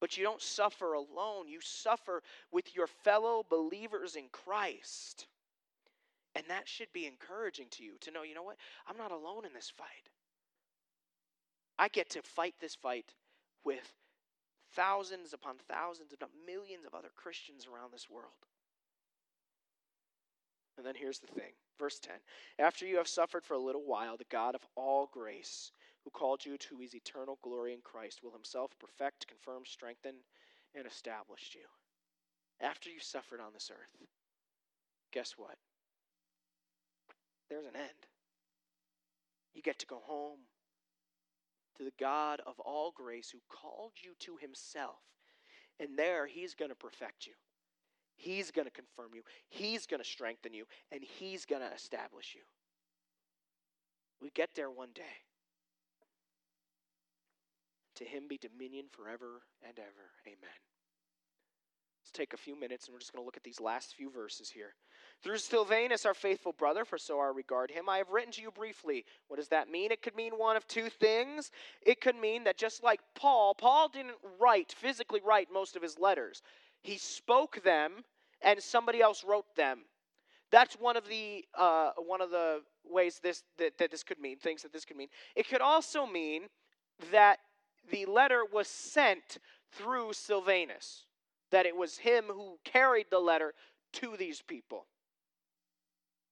But 0.00 0.16
you 0.16 0.22
don't 0.22 0.40
suffer 0.40 0.92
alone, 0.92 1.48
you 1.48 1.60
suffer 1.60 2.22
with 2.52 2.74
your 2.76 2.86
fellow 2.86 3.44
believers 3.48 4.14
in 4.14 4.24
Christ. 4.30 5.26
And 6.36 6.44
that 6.48 6.68
should 6.68 6.92
be 6.92 7.06
encouraging 7.06 7.66
to 7.72 7.82
you 7.82 7.94
to 8.02 8.12
know, 8.12 8.22
you 8.22 8.34
know 8.34 8.44
what? 8.44 8.58
I'm 8.86 8.96
not 8.96 9.10
alone 9.10 9.44
in 9.44 9.52
this 9.52 9.72
fight. 9.76 10.10
I 11.78 11.88
get 11.88 12.10
to 12.10 12.22
fight 12.22 12.54
this 12.60 12.76
fight 12.76 13.12
with 13.64 13.92
thousands 14.74 15.32
upon 15.32 15.56
thousands, 15.68 16.12
if 16.12 16.20
not 16.20 16.30
millions 16.46 16.84
of 16.86 16.94
other 16.94 17.10
Christians 17.16 17.66
around 17.66 17.92
this 17.92 18.08
world. 18.08 18.46
And 20.78 20.86
then 20.86 20.94
here's 20.96 21.18
the 21.18 21.26
thing. 21.26 21.52
Verse 21.78 21.98
10 21.98 22.14
After 22.60 22.86
you 22.86 22.96
have 22.96 23.08
suffered 23.08 23.44
for 23.44 23.54
a 23.54 23.58
little 23.58 23.84
while, 23.84 24.16
the 24.16 24.24
God 24.30 24.54
of 24.54 24.64
all 24.76 25.10
grace, 25.12 25.72
who 26.04 26.10
called 26.10 26.46
you 26.46 26.56
to 26.56 26.78
his 26.78 26.94
eternal 26.94 27.38
glory 27.42 27.74
in 27.74 27.80
Christ, 27.82 28.22
will 28.22 28.30
himself 28.30 28.70
perfect, 28.78 29.26
confirm, 29.26 29.64
strengthen, 29.66 30.14
and 30.76 30.86
establish 30.86 31.50
you. 31.54 31.66
After 32.64 32.88
you 32.88 33.00
suffered 33.00 33.40
on 33.40 33.52
this 33.52 33.70
earth, 33.72 34.08
guess 35.12 35.34
what? 35.36 35.56
There's 37.50 37.66
an 37.66 37.76
end. 37.76 38.06
You 39.54 39.62
get 39.62 39.80
to 39.80 39.86
go 39.86 40.00
home 40.04 40.38
to 41.76 41.84
the 41.84 41.92
God 41.98 42.40
of 42.46 42.60
all 42.60 42.92
grace 42.94 43.30
who 43.30 43.40
called 43.48 43.92
you 44.02 44.12
to 44.20 44.36
himself. 44.36 45.00
And 45.80 45.98
there, 45.98 46.26
he's 46.26 46.54
going 46.54 46.70
to 46.70 46.76
perfect 46.76 47.26
you. 47.26 47.32
He's 48.18 48.50
going 48.50 48.66
to 48.66 48.72
confirm 48.72 49.14
you. 49.14 49.22
He's 49.48 49.86
going 49.86 50.02
to 50.02 50.08
strengthen 50.08 50.52
you. 50.52 50.64
And 50.90 51.02
he's 51.02 51.46
going 51.46 51.62
to 51.62 51.72
establish 51.72 52.34
you. 52.34 52.42
We 54.20 54.30
get 54.30 54.50
there 54.56 54.70
one 54.70 54.90
day. 54.92 55.02
To 57.96 58.04
him 58.04 58.24
be 58.28 58.38
dominion 58.38 58.86
forever 58.90 59.42
and 59.66 59.78
ever. 59.78 60.10
Amen. 60.26 60.58
Let's 62.02 62.10
take 62.12 62.32
a 62.32 62.36
few 62.36 62.58
minutes 62.58 62.86
and 62.86 62.94
we're 62.94 63.00
just 63.00 63.12
going 63.12 63.22
to 63.22 63.26
look 63.26 63.36
at 63.36 63.44
these 63.44 63.60
last 63.60 63.94
few 63.94 64.10
verses 64.10 64.50
here. 64.50 64.74
Through 65.22 65.38
Silvanus, 65.38 66.06
our 66.06 66.14
faithful 66.14 66.52
brother, 66.52 66.84
for 66.84 66.96
so 66.96 67.20
I 67.20 67.26
regard 67.26 67.70
him, 67.70 67.88
I 67.88 67.98
have 67.98 68.10
written 68.10 68.32
to 68.32 68.42
you 68.42 68.50
briefly. 68.50 69.04
What 69.28 69.36
does 69.36 69.48
that 69.48 69.70
mean? 69.70 69.92
It 69.92 70.00
could 70.02 70.16
mean 70.16 70.32
one 70.32 70.56
of 70.56 70.66
two 70.66 70.88
things. 70.88 71.50
It 71.82 72.00
could 72.00 72.16
mean 72.16 72.44
that 72.44 72.56
just 72.56 72.82
like 72.82 73.00
Paul, 73.14 73.54
Paul 73.54 73.88
didn't 73.88 74.16
write, 74.40 74.72
physically 74.72 75.20
write 75.24 75.48
most 75.52 75.76
of 75.76 75.82
his 75.82 75.98
letters. 75.98 76.42
He 76.82 76.98
spoke 76.98 77.62
them 77.62 78.04
and 78.42 78.62
somebody 78.62 79.00
else 79.00 79.24
wrote 79.24 79.54
them. 79.56 79.80
That's 80.50 80.74
one 80.74 80.96
of 80.96 81.06
the 81.08 81.44
uh, 81.54 81.90
one 81.98 82.20
of 82.20 82.30
the 82.30 82.62
ways 82.84 83.20
this 83.22 83.42
that, 83.58 83.76
that 83.78 83.90
this 83.90 84.02
could 84.02 84.18
mean, 84.18 84.38
things 84.38 84.62
that 84.62 84.72
this 84.72 84.84
could 84.84 84.96
mean. 84.96 85.08
It 85.36 85.48
could 85.48 85.60
also 85.60 86.06
mean 86.06 86.44
that 87.12 87.38
the 87.90 88.06
letter 88.06 88.44
was 88.50 88.66
sent 88.68 89.38
through 89.72 90.12
Silvanus, 90.14 91.04
that 91.50 91.66
it 91.66 91.76
was 91.76 91.98
him 91.98 92.24
who 92.28 92.58
carried 92.64 93.06
the 93.10 93.18
letter 93.18 93.52
to 93.94 94.16
these 94.16 94.42
people. 94.42 94.86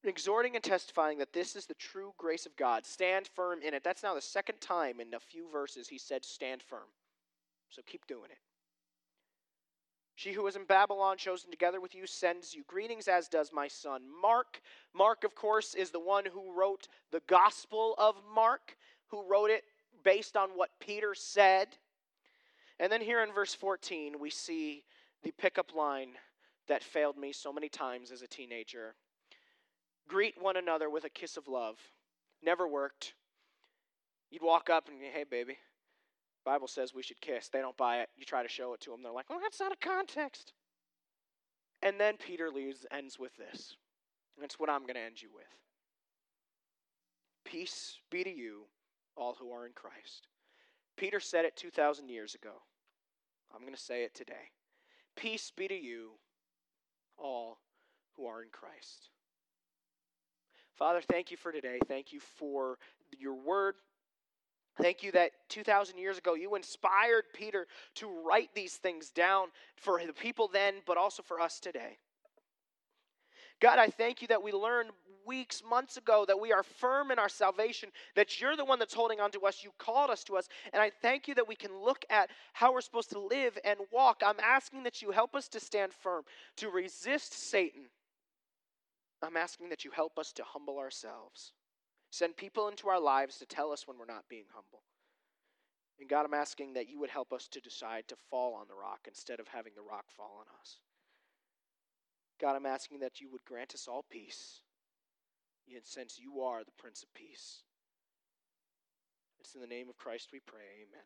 Exhorting 0.04 0.54
and 0.54 0.62
testifying 0.62 1.18
that 1.18 1.32
this 1.32 1.56
is 1.56 1.66
the 1.66 1.74
true 1.74 2.12
grace 2.16 2.46
of 2.46 2.56
God. 2.56 2.86
Stand 2.86 3.28
firm 3.34 3.60
in 3.60 3.74
it. 3.74 3.82
That's 3.82 4.02
now 4.02 4.14
the 4.14 4.20
second 4.20 4.60
time 4.60 5.00
in 5.00 5.12
a 5.14 5.20
few 5.20 5.50
verses 5.50 5.88
he 5.88 5.98
said, 5.98 6.24
Stand 6.24 6.62
firm. 6.62 6.88
So 7.70 7.82
keep 7.84 8.06
doing 8.06 8.30
it. 8.30 8.38
She 10.16 10.32
who 10.32 10.42
was 10.42 10.56
in 10.56 10.64
Babylon, 10.64 11.18
chosen 11.18 11.50
together 11.50 11.78
with 11.78 11.94
you, 11.94 12.06
sends 12.06 12.54
you 12.54 12.64
greetings, 12.66 13.06
as 13.06 13.28
does 13.28 13.52
my 13.52 13.68
son 13.68 14.00
Mark. 14.20 14.62
Mark, 14.94 15.24
of 15.24 15.34
course, 15.34 15.74
is 15.74 15.90
the 15.90 16.00
one 16.00 16.24
who 16.24 16.58
wrote 16.58 16.88
the 17.12 17.20
Gospel 17.26 17.94
of 17.98 18.16
Mark, 18.34 18.78
who 19.08 19.22
wrote 19.28 19.50
it 19.50 19.64
based 20.02 20.34
on 20.34 20.50
what 20.50 20.70
Peter 20.80 21.14
said. 21.14 21.68
And 22.80 22.90
then 22.90 23.02
here 23.02 23.22
in 23.22 23.32
verse 23.32 23.54
14, 23.54 24.18
we 24.18 24.30
see 24.30 24.84
the 25.22 25.32
pickup 25.32 25.74
line 25.74 26.12
that 26.66 26.82
failed 26.82 27.18
me 27.18 27.30
so 27.32 27.52
many 27.52 27.68
times 27.68 28.10
as 28.10 28.22
a 28.22 28.26
teenager. 28.26 28.94
Greet 30.08 30.40
one 30.40 30.56
another 30.56 30.88
with 30.88 31.04
a 31.04 31.10
kiss 31.10 31.36
of 31.36 31.46
love. 31.46 31.78
Never 32.42 32.66
worked. 32.66 33.12
You'd 34.30 34.42
walk 34.42 34.70
up 34.70 34.88
and, 34.88 34.96
hey, 35.00 35.24
baby, 35.30 35.58
Bible 36.46 36.68
says 36.68 36.94
we 36.94 37.02
should 37.02 37.20
kiss. 37.20 37.48
They 37.48 37.60
don't 37.60 37.76
buy 37.76 37.98
it. 37.98 38.08
You 38.16 38.24
try 38.24 38.44
to 38.44 38.48
show 38.48 38.72
it 38.72 38.80
to 38.82 38.90
them. 38.90 39.02
They're 39.02 39.12
like, 39.12 39.28
well, 39.28 39.40
that's 39.42 39.60
out 39.60 39.72
of 39.72 39.80
context. 39.80 40.52
And 41.82 42.00
then 42.00 42.14
Peter 42.16 42.50
leaves, 42.50 42.86
ends 42.92 43.18
with 43.18 43.36
this. 43.36 43.76
And 44.36 44.44
That's 44.44 44.58
what 44.58 44.70
I'm 44.70 44.82
going 44.82 44.94
to 44.94 45.00
end 45.00 45.20
you 45.20 45.28
with. 45.34 45.44
Peace 47.44 47.98
be 48.10 48.22
to 48.22 48.30
you, 48.30 48.62
all 49.16 49.36
who 49.38 49.50
are 49.50 49.66
in 49.66 49.72
Christ. 49.72 50.28
Peter 50.96 51.20
said 51.20 51.44
it 51.44 51.56
2,000 51.56 52.08
years 52.08 52.34
ago. 52.34 52.52
I'm 53.52 53.62
going 53.62 53.74
to 53.74 53.80
say 53.80 54.04
it 54.04 54.14
today. 54.14 54.50
Peace 55.16 55.52
be 55.54 55.66
to 55.66 55.74
you, 55.74 56.10
all 57.18 57.58
who 58.16 58.26
are 58.26 58.42
in 58.42 58.48
Christ. 58.52 59.10
Father, 60.76 61.00
thank 61.10 61.30
you 61.30 61.36
for 61.36 61.50
today. 61.50 61.78
Thank 61.88 62.12
you 62.12 62.20
for 62.20 62.78
your 63.18 63.34
word. 63.34 63.74
Thank 64.80 65.02
you 65.02 65.12
that 65.12 65.30
2,000 65.48 65.98
years 65.98 66.18
ago 66.18 66.34
you 66.34 66.54
inspired 66.54 67.24
Peter 67.32 67.66
to 67.94 68.08
write 68.26 68.50
these 68.54 68.74
things 68.74 69.10
down 69.10 69.48
for 69.76 70.00
the 70.04 70.12
people 70.12 70.48
then, 70.52 70.74
but 70.86 70.96
also 70.96 71.22
for 71.22 71.40
us 71.40 71.58
today. 71.60 71.98
God, 73.60 73.78
I 73.78 73.88
thank 73.88 74.20
you 74.20 74.28
that 74.28 74.42
we 74.42 74.52
learned 74.52 74.90
weeks, 75.26 75.62
months 75.68 75.96
ago 75.96 76.24
that 76.26 76.38
we 76.38 76.52
are 76.52 76.62
firm 76.62 77.10
in 77.10 77.18
our 77.18 77.28
salvation, 77.28 77.90
that 78.14 78.40
you're 78.40 78.56
the 78.56 78.64
one 78.64 78.78
that's 78.78 78.94
holding 78.94 79.20
on 79.20 79.30
to 79.32 79.40
us. 79.40 79.64
You 79.64 79.70
called 79.78 80.10
us 80.10 80.22
to 80.24 80.36
us. 80.36 80.48
And 80.72 80.80
I 80.80 80.90
thank 81.02 81.26
you 81.26 81.34
that 81.34 81.48
we 81.48 81.56
can 81.56 81.76
look 81.76 82.04
at 82.10 82.30
how 82.52 82.72
we're 82.72 82.80
supposed 82.80 83.10
to 83.10 83.18
live 83.18 83.58
and 83.64 83.80
walk. 83.90 84.22
I'm 84.24 84.40
asking 84.42 84.84
that 84.84 85.02
you 85.02 85.10
help 85.10 85.34
us 85.34 85.48
to 85.48 85.60
stand 85.60 85.92
firm, 85.92 86.22
to 86.58 86.68
resist 86.68 87.32
Satan. 87.32 87.82
I'm 89.22 89.36
asking 89.36 89.70
that 89.70 89.84
you 89.84 89.90
help 89.90 90.18
us 90.18 90.32
to 90.34 90.44
humble 90.44 90.78
ourselves. 90.78 91.52
Send 92.16 92.38
people 92.38 92.68
into 92.68 92.88
our 92.88 92.98
lives 92.98 93.36
to 93.36 93.44
tell 93.44 93.72
us 93.72 93.86
when 93.86 93.98
we're 93.98 94.06
not 94.06 94.24
being 94.30 94.46
humble. 94.54 94.80
And 96.00 96.08
God, 96.08 96.24
I'm 96.24 96.32
asking 96.32 96.72
that 96.72 96.88
you 96.88 96.98
would 96.98 97.10
help 97.10 97.30
us 97.30 97.46
to 97.48 97.60
decide 97.60 98.08
to 98.08 98.16
fall 98.30 98.54
on 98.54 98.68
the 98.68 98.74
rock 98.74 99.00
instead 99.06 99.38
of 99.38 99.48
having 99.48 99.72
the 99.76 99.82
rock 99.82 100.06
fall 100.16 100.38
on 100.40 100.46
us. 100.58 100.78
God, 102.40 102.56
I'm 102.56 102.64
asking 102.64 103.00
that 103.00 103.20
you 103.20 103.28
would 103.32 103.44
grant 103.44 103.74
us 103.74 103.86
all 103.86 104.02
peace, 104.08 104.62
yet 105.66 105.84
since 105.84 106.18
you 106.18 106.40
are 106.40 106.64
the 106.64 106.72
Prince 106.78 107.02
of 107.02 107.12
Peace. 107.12 107.64
It's 109.38 109.54
in 109.54 109.60
the 109.60 109.66
name 109.66 109.90
of 109.90 109.98
Christ 109.98 110.30
we 110.32 110.40
pray. 110.40 110.86
Amen. 110.88 111.04